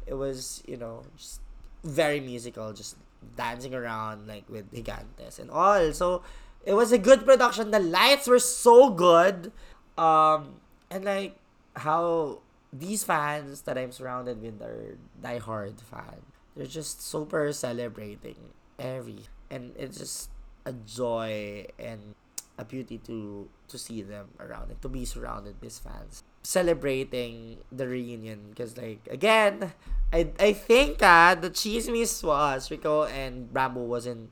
It 0.05 0.15
was 0.15 0.63
you 0.67 0.77
know 0.77 1.03
just 1.17 1.41
very 1.83 2.19
musical, 2.19 2.73
just 2.73 2.97
dancing 3.35 3.73
around 3.73 4.27
like 4.27 4.47
with 4.49 4.71
gigantes 4.73 5.39
and 5.39 5.49
all. 5.49 5.93
So 5.93 6.23
it 6.65 6.73
was 6.73 6.91
a 6.91 6.97
good 6.97 7.25
production. 7.25 7.71
The 7.71 7.79
lights 7.79 8.27
were 8.27 8.39
so 8.39 8.89
good, 8.89 9.51
um, 9.97 10.59
and 10.91 11.05
like 11.05 11.37
how 11.75 12.39
these 12.73 13.03
fans 13.03 13.61
that 13.61 13.77
I'm 13.77 13.91
surrounded 13.91 14.41
with 14.41 14.61
are 14.61 14.97
diehard 15.23 15.79
fan 15.81 16.21
they're 16.59 16.67
just 16.67 17.01
super 17.01 17.53
celebrating 17.53 18.35
every 18.77 19.31
and 19.49 19.71
it's 19.79 19.97
just 19.97 20.29
a 20.65 20.73
joy 20.73 21.65
and 21.79 22.15
a 22.57 22.65
beauty 22.65 22.97
to 22.97 23.47
to 23.69 23.77
see 23.77 24.01
them 24.01 24.27
around 24.41 24.69
and 24.69 24.81
to 24.81 24.89
be 24.89 25.05
surrounded 25.05 25.55
with 25.61 25.79
fans. 25.79 26.21
Celebrating 26.43 27.63
the 27.71 27.87
reunion 27.87 28.51
because 28.51 28.75
like 28.75 29.07
again 29.09 29.71
I 30.11 30.35
I 30.37 30.51
think 30.51 31.01
uh, 31.01 31.35
the 31.35 31.49
chismis 31.49 32.19
was 32.27 32.69
Rico 32.69 33.07
and 33.07 33.53
Bamboo 33.53 33.87
wasn't 33.87 34.29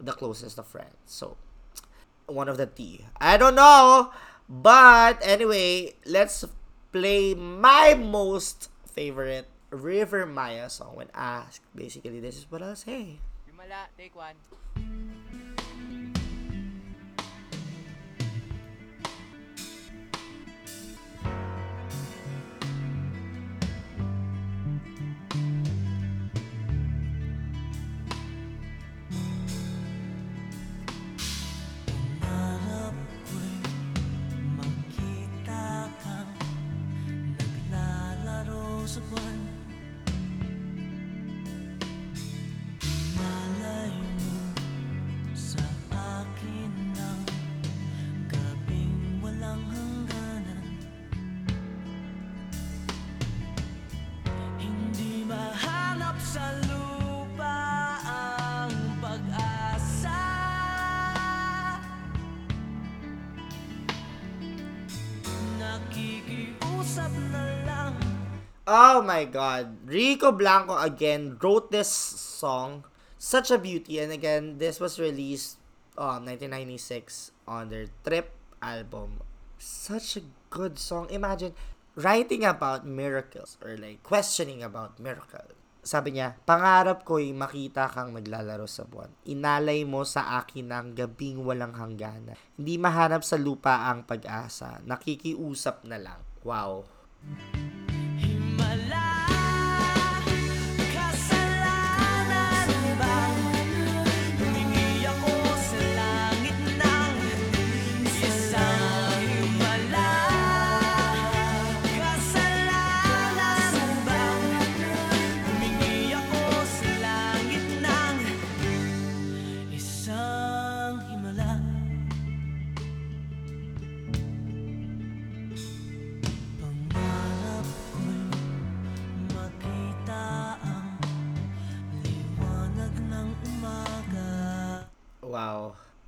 the 0.00 0.12
closest 0.12 0.56
of 0.58 0.66
friends 0.66 0.96
so 1.04 1.36
one 2.24 2.48
of 2.48 2.56
the 2.56 2.66
T 2.66 3.04
I 3.20 3.36
don't 3.36 3.54
know 3.54 4.12
but 4.48 5.20
anyway 5.20 5.92
let's 6.06 6.42
play 6.90 7.34
my 7.34 7.92
most 7.92 8.70
favorite 8.88 9.48
Rivermaya 9.76 10.70
song 10.70 10.96
when 10.96 11.08
asked. 11.14 11.62
Basically, 11.74 12.20
this 12.20 12.36
is 12.36 12.50
what 12.50 12.62
I'll 12.62 12.76
say. 12.76 13.18
Himala, 13.48 13.92
take 13.96 14.16
one. 14.16 14.36
Oh 68.66 68.98
my 68.98 69.30
god. 69.30 69.86
Rico 69.86 70.34
Blanco 70.34 70.74
again 70.74 71.38
wrote 71.38 71.70
this 71.70 71.86
song. 71.86 72.82
Such 73.14 73.54
a 73.54 73.62
beauty. 73.62 74.02
And 74.02 74.10
again, 74.10 74.58
this 74.58 74.82
was 74.82 74.98
released 74.98 75.62
um 75.94 76.26
1996 76.26 77.30
on 77.46 77.70
their 77.70 77.86
Trip 78.02 78.34
album. 78.58 79.22
Such 79.54 80.18
a 80.18 80.26
good 80.50 80.82
song. 80.82 81.06
Imagine 81.14 81.54
writing 81.94 82.42
about 82.42 82.82
miracles 82.82 83.54
or 83.62 83.78
like 83.78 84.02
questioning 84.02 84.66
about 84.66 84.98
miracle. 84.98 85.46
Sabi 85.86 86.18
niya, 86.18 86.34
pangarap 86.42 87.06
ko'y 87.06 87.30
makita 87.30 87.86
kang 87.86 88.10
naglalaro 88.10 88.66
sa 88.66 88.82
buwan. 88.82 89.14
Inalay 89.30 89.86
mo 89.86 90.02
sa 90.02 90.42
akin 90.42 90.74
ang 90.74 90.98
gabing 90.98 91.46
walang 91.46 91.78
hangganan. 91.78 92.34
Hindi 92.58 92.74
mahanap 92.82 93.22
sa 93.22 93.38
lupa 93.38 93.86
ang 93.86 94.02
pag-asa. 94.02 94.82
Nakikiusap 94.82 95.86
na 95.86 96.02
lang. 96.02 96.18
Wow. 96.42 96.90
Himala 97.22 97.75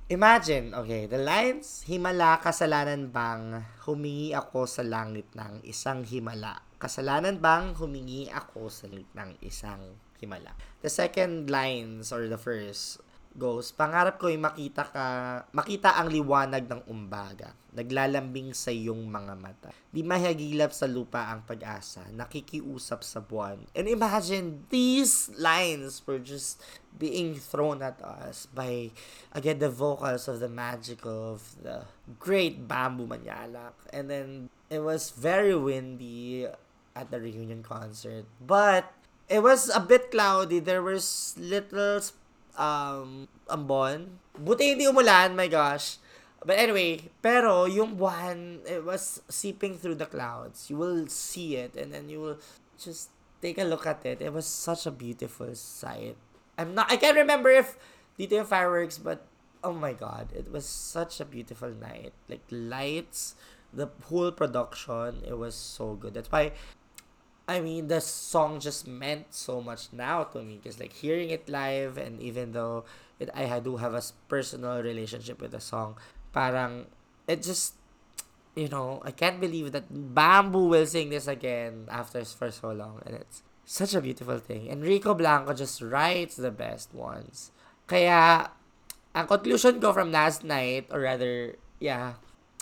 Imagine, 0.09 0.73
okay, 0.73 1.05
the 1.05 1.21
lines, 1.21 1.85
himala, 1.85 2.41
kasalanan 2.41 3.13
bang 3.13 3.61
humingi 3.85 4.33
ako 4.33 4.65
sa 4.65 4.81
langit 4.81 5.29
ng 5.37 5.61
isang 5.61 6.01
himala? 6.01 6.65
Kasalanan 6.81 7.37
bang 7.37 7.77
humingi 7.77 8.25
ako 8.25 8.73
sa 8.73 8.89
langit 8.89 9.05
ng 9.13 9.37
isang 9.45 10.01
himala? 10.17 10.57
The 10.81 10.89
second 10.89 11.53
lines, 11.53 12.09
or 12.09 12.25
the 12.25 12.41
first, 12.41 13.05
goes, 13.35 13.71
pangarap 13.71 14.17
ko'y 14.17 14.35
makita 14.35 14.83
ka, 14.89 15.05
makita 15.53 15.95
ang 15.95 16.09
liwanag 16.09 16.65
ng 16.65 16.81
umbaga, 16.89 17.53
naglalambing 17.71 18.51
sa 18.57 18.73
iyong 18.73 19.05
mga 19.05 19.33
mata. 19.37 19.69
Di 19.93 20.01
mahagilap 20.01 20.73
sa 20.73 20.89
lupa 20.89 21.29
ang 21.29 21.45
pag-asa, 21.45 22.09
nakikiusap 22.09 23.05
sa 23.05 23.21
buwan. 23.21 23.63
And 23.77 23.85
imagine, 23.85 24.65
these 24.73 25.29
lines 25.37 26.01
were 26.03 26.19
just 26.19 26.59
being 26.97 27.37
thrown 27.37 27.85
at 27.85 28.01
us 28.01 28.49
by, 28.49 28.91
again, 29.31 29.61
the 29.61 29.71
vocals 29.71 30.27
of 30.27 30.41
the 30.41 30.51
magical, 30.51 31.37
of 31.37 31.41
the 31.61 31.85
great 32.17 32.67
Bamboo 32.67 33.07
Manyalak. 33.07 33.77
And 33.93 34.09
then, 34.09 34.29
it 34.69 34.81
was 34.81 35.13
very 35.13 35.55
windy 35.55 36.49
at 36.97 37.07
the 37.13 37.21
reunion 37.21 37.61
concert. 37.61 38.25
But, 38.41 38.91
it 39.29 39.45
was 39.45 39.69
a 39.69 39.79
bit 39.79 40.09
cloudy. 40.09 40.57
There 40.57 40.81
was 40.81 41.37
little 41.37 42.01
um, 42.59 43.31
ambon. 43.47 44.19
Buti 44.35 44.75
hindi 44.75 44.85
umulan, 44.85 45.33
my 45.33 45.47
gosh. 45.47 45.97
But 46.43 46.59
anyway, 46.59 47.11
pero 47.23 47.65
yung 47.65 47.95
buwan, 47.95 48.63
it 48.67 48.83
was 48.83 49.23
seeping 49.27 49.75
through 49.75 49.95
the 49.95 50.07
clouds. 50.07 50.69
You 50.69 50.77
will 50.77 51.07
see 51.07 51.55
it 51.55 51.75
and 51.75 51.91
then 51.91 52.07
you 52.07 52.19
will 52.19 52.39
just 52.79 53.11
take 53.41 53.57
a 53.57 53.67
look 53.67 53.87
at 53.87 54.05
it. 54.05 54.21
It 54.21 54.31
was 54.31 54.45
such 54.45 54.85
a 54.85 54.91
beautiful 54.91 55.55
sight. 55.55 56.15
I'm 56.57 56.75
not, 56.75 56.91
I 56.91 56.95
can't 56.95 57.17
remember 57.17 57.49
if 57.49 57.75
dito 58.19 58.39
yung 58.39 58.47
fireworks, 58.47 58.99
but 58.99 59.27
oh 59.63 59.75
my 59.75 59.91
god, 59.91 60.31
it 60.35 60.51
was 60.51 60.63
such 60.63 61.19
a 61.19 61.25
beautiful 61.25 61.71
night. 61.71 62.15
Like 62.27 62.43
lights, 62.51 63.35
the 63.73 63.87
whole 64.07 64.31
production, 64.31 65.23
it 65.27 65.37
was 65.37 65.55
so 65.55 65.95
good. 65.95 66.13
That's 66.13 66.31
why 66.31 66.51
I 67.49 67.65
mean, 67.65 67.89
the 67.89 67.97
song 67.97 68.61
just 68.61 68.85
meant 68.85 69.33
so 69.33 69.57
much 69.57 69.89
now 69.89 70.21
to 70.37 70.45
me 70.45 70.61
because 70.61 70.77
like 70.77 70.93
hearing 70.93 71.33
it 71.33 71.49
live 71.49 71.97
and 71.97 72.21
even 72.21 72.53
though 72.53 72.85
it, 73.17 73.33
I 73.33 73.57
do 73.57 73.77
have 73.81 73.97
a 73.97 74.05
personal 74.29 74.85
relationship 74.85 75.41
with 75.41 75.57
the 75.57 75.59
song, 75.59 75.97
parang 76.29 76.85
it 77.25 77.41
just 77.41 77.73
you 78.53 78.69
know 78.69 79.01
I 79.01 79.09
can't 79.09 79.41
believe 79.41 79.73
that 79.73 79.89
Bamboo 79.89 80.69
will 80.69 80.85
sing 80.85 81.09
this 81.09 81.25
again 81.25 81.89
after 81.89 82.23
for 82.23 82.53
so 82.53 82.69
long 82.69 83.01
and 83.09 83.17
it's 83.17 83.41
such 83.65 83.93
a 83.93 84.01
beautiful 84.01 84.37
thing. 84.37 84.69
And 84.69 84.85
Rico 84.85 85.13
Blanco 85.13 85.53
just 85.53 85.81
writes 85.81 86.37
the 86.37 86.49
best 86.53 86.93
ones. 86.93 87.49
Kaya, 87.85 88.49
ang 89.13 89.25
conclusion 89.25 89.81
ko 89.81 89.93
from 89.93 90.09
last 90.09 90.41
night, 90.41 90.89
or 90.89 91.01
rather, 91.01 91.53
yeah, 91.77 92.17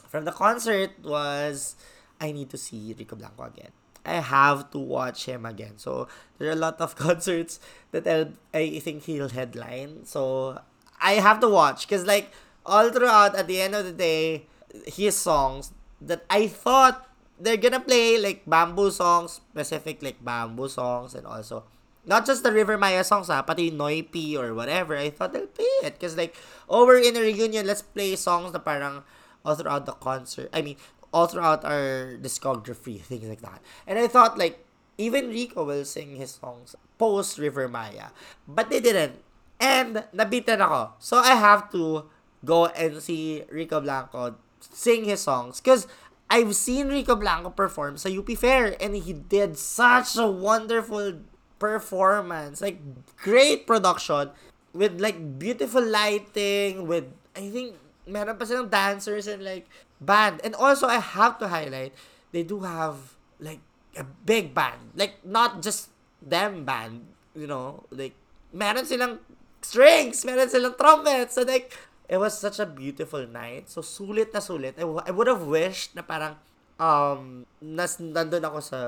from 0.08 0.28
the 0.28 0.36
concert 0.36 0.92
was, 1.00 1.80
I 2.20 2.32
need 2.32 2.52
to 2.52 2.60
see 2.60 2.92
Rico 2.92 3.16
Blanco 3.16 3.44
again. 3.48 3.72
I 4.08 4.24
have 4.24 4.72
to 4.72 4.80
watch 4.80 5.26
him 5.26 5.46
again. 5.46 5.78
So, 5.78 6.08
there 6.40 6.50
are 6.50 6.54
a 6.54 6.64
lot 6.64 6.80
of 6.80 6.96
concerts 7.06 7.60
that 7.92 8.08
I'll, 8.08 8.32
I 8.54 8.80
think 8.80 9.04
he'll 9.04 9.30
headline. 9.30 10.06
So, 10.06 10.60
I 11.02 11.20
have 11.20 11.40
to 11.42 11.50
watch. 11.50 11.88
Because, 11.88 12.06
like, 12.06 12.32
all 12.66 12.90
throughout, 12.90 13.36
at 13.36 13.48
the 13.48 13.62
end 13.62 13.76
of 13.76 13.86
the 13.86 13.92
day, 13.92 14.48
his 14.88 15.16
songs 15.18 15.72
that 16.02 16.24
I 16.30 16.48
thought 16.48 17.08
they're 17.40 17.58
gonna 17.58 17.80
play, 17.80 18.18
like, 18.18 18.44
bamboo 18.48 18.92
songs, 18.92 19.42
specific, 19.52 20.02
like, 20.02 20.24
bamboo 20.24 20.70
songs, 20.70 21.14
and 21.14 21.28
also, 21.28 21.66
not 22.06 22.26
just 22.26 22.42
the 22.42 22.50
Rivermaya 22.50 23.04
songs, 23.04 23.28
ha, 23.28 23.42
pati 23.44 23.70
Noypi 23.70 24.40
or 24.40 24.56
whatever. 24.56 24.96
I 24.96 25.10
thought 25.10 25.34
they'll 25.34 25.52
play 25.52 25.66
it. 25.84 26.00
Because, 26.00 26.16
like, 26.16 26.36
over 26.70 26.96
in 26.96 27.16
a 27.16 27.20
reunion, 27.20 27.68
let's 27.68 27.82
play 27.82 28.16
songs 28.16 28.54
na 28.54 28.60
parang 28.60 29.04
all 29.44 29.56
throughout 29.56 29.86
the 29.86 29.92
concert. 29.94 30.50
I 30.54 30.62
mean, 30.62 30.78
all 31.14 31.28
throughout 31.28 31.64
our 31.64 32.18
discography, 32.20 33.02
things 33.02 33.28
like 33.28 33.42
that. 33.42 33.62
And 33.86 33.98
I 34.00 34.08
thought, 34.08 34.38
like, 34.38 34.66
even 34.98 35.30
Rico 35.30 35.64
will 35.64 35.86
sing 35.86 36.16
his 36.16 36.32
songs 36.32 36.76
post 36.98 37.38
Rivermaya. 37.38 38.10
But 38.48 38.70
they 38.70 38.80
didn't. 38.80 39.22
And 39.60 40.04
nabitan 40.14 40.62
ako. 40.62 40.94
So 41.00 41.18
I 41.18 41.34
have 41.38 41.72
to 41.72 42.06
go 42.46 42.68
and 42.68 43.02
see 43.02 43.44
Rico 43.50 43.82
Blanco 43.82 44.36
sing 44.60 45.06
his 45.06 45.22
songs. 45.22 45.62
Because 45.62 45.88
I've 46.30 46.56
seen 46.56 46.90
Rico 46.90 47.16
Blanco 47.16 47.50
perform 47.50 47.98
sa 47.98 48.10
UP 48.10 48.30
Fair 48.38 48.76
and 48.82 48.96
he 48.96 49.14
did 49.14 49.58
such 49.58 50.18
a 50.18 50.28
wonderful 50.28 51.22
performance. 51.58 52.62
Like, 52.62 52.78
great 53.18 53.66
production 53.66 54.30
with 54.74 55.02
like 55.02 55.40
beautiful 55.40 55.82
lighting, 55.82 56.86
with, 56.86 57.06
I 57.36 57.50
think, 57.50 57.76
meron 58.06 58.38
pa 58.38 58.46
silang 58.46 58.70
dancers 58.70 59.28
and 59.28 59.44
like 59.44 59.68
band. 60.02 60.42
And 60.44 60.56
also, 60.56 60.88
I 60.88 61.00
have 61.00 61.38
to 61.40 61.48
highlight, 61.48 61.94
they 62.32 62.44
do 62.44 62.62
have 62.62 63.18
like 63.40 63.60
a 63.98 64.04
big 64.04 64.54
band. 64.54 64.94
Like, 64.96 65.24
not 65.26 65.62
just 65.62 65.90
them 66.22 66.66
band, 66.66 67.06
you 67.36 67.48
know, 67.48 67.84
like, 67.92 68.14
meron 68.54 68.86
silang 68.86 69.20
strings, 69.62 70.26
meron 70.26 70.50
silang 70.50 70.74
trumpets. 70.78 71.36
So, 71.36 71.44
like, 71.44 71.74
it 72.10 72.18
was 72.18 72.38
such 72.38 72.60
a 72.60 72.66
beautiful 72.66 73.26
night. 73.28 73.70
So, 73.70 73.82
sulit 73.82 74.34
na 74.34 74.40
sulit. 74.40 74.78
I, 74.78 74.84
I 74.84 75.12
would 75.12 75.28
have 75.28 75.44
wished 75.44 75.96
na 75.96 76.02
parang, 76.02 76.38
um, 76.80 77.46
nas, 77.62 77.98
nandun 77.98 78.44
ako 78.46 78.60
sa 78.62 78.80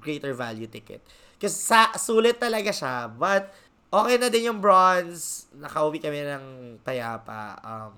greater 0.00 0.34
value 0.34 0.66
ticket. 0.66 1.00
Kasi 1.38 1.54
sa, 1.54 1.92
sulit 1.94 2.40
talaga 2.40 2.72
siya. 2.72 3.08
But, 3.08 3.52
okay 3.94 4.18
na 4.18 4.26
din 4.26 4.50
yung 4.50 4.58
bronze. 4.58 5.46
Nakauwi 5.54 6.02
kami 6.02 6.26
ng 6.26 6.44
payapa. 6.82 7.62
Um, 7.62 7.94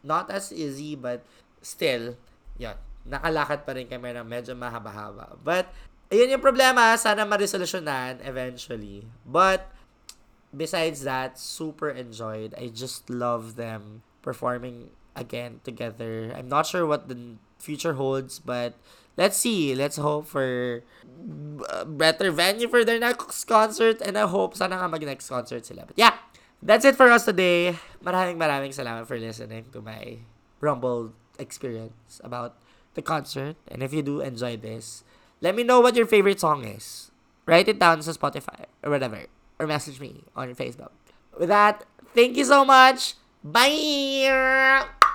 not 0.00 0.32
as 0.32 0.48
easy, 0.48 0.96
but 0.96 1.20
still, 1.66 2.14
yun. 2.54 2.78
Nakalakad 3.06 3.66
pa 3.66 3.74
rin 3.74 3.90
kami 3.90 4.14
ng 4.14 4.26
medyo 4.26 4.54
mahaba-haba. 4.54 5.34
But, 5.42 5.70
ayun 6.14 6.38
yung 6.38 6.42
problema. 6.42 6.94
Sana 6.94 7.26
maresolusyonan 7.26 8.22
eventually. 8.22 9.10
But, 9.26 9.66
besides 10.54 11.02
that, 11.02 11.38
super 11.38 11.90
enjoyed. 11.90 12.54
I 12.54 12.70
just 12.70 13.10
love 13.10 13.58
them 13.58 14.06
performing 14.22 14.94
again 15.14 15.62
together. 15.64 16.30
I'm 16.34 16.46
not 16.46 16.66
sure 16.66 16.86
what 16.86 17.08
the 17.08 17.38
future 17.58 17.94
holds, 17.94 18.38
but 18.38 18.74
let's 19.16 19.36
see. 19.36 19.74
Let's 19.74 19.96
hope 19.96 20.28
for 20.28 20.82
a 21.72 21.84
better 21.84 22.30
venue 22.30 22.68
for 22.68 22.84
their 22.84 23.00
next 23.00 23.44
concert 23.48 24.02
and 24.04 24.18
I 24.18 24.28
hope 24.28 24.54
sana 24.54 24.76
nga 24.76 24.88
mag-next 24.88 25.28
concert 25.28 25.64
sila. 25.64 25.88
But 25.88 25.96
yeah, 25.96 26.20
that's 26.60 26.84
it 26.84 26.94
for 26.94 27.08
us 27.08 27.24
today. 27.24 27.74
Maraming 28.04 28.36
maraming 28.36 28.76
salamat 28.76 29.08
for 29.08 29.16
listening 29.16 29.72
to 29.72 29.80
my 29.80 30.20
Rumble 30.60 31.12
experience 31.38 32.20
about 32.24 32.56
the 32.94 33.02
concert. 33.02 33.56
And 33.68 33.82
if 33.82 33.92
you 33.92 34.02
do 34.02 34.20
enjoy 34.20 34.56
this, 34.56 35.04
let 35.40 35.54
me 35.54 35.62
know 35.62 35.80
what 35.80 35.96
your 35.96 36.06
favorite 36.06 36.40
song 36.40 36.64
is. 36.64 37.10
Write 37.46 37.68
it 37.68 37.78
down 37.78 38.02
sa 38.02 38.12
Spotify 38.12 38.66
or 38.82 38.90
whatever. 38.90 39.26
Or 39.58 39.66
message 39.66 40.00
me 40.00 40.24
on 40.34 40.54
Facebook. 40.54 40.92
With 41.38 41.48
that, 41.48 41.84
thank 42.14 42.36
you 42.36 42.44
so 42.44 42.64
much. 42.64 43.14
Bye! 43.44 45.05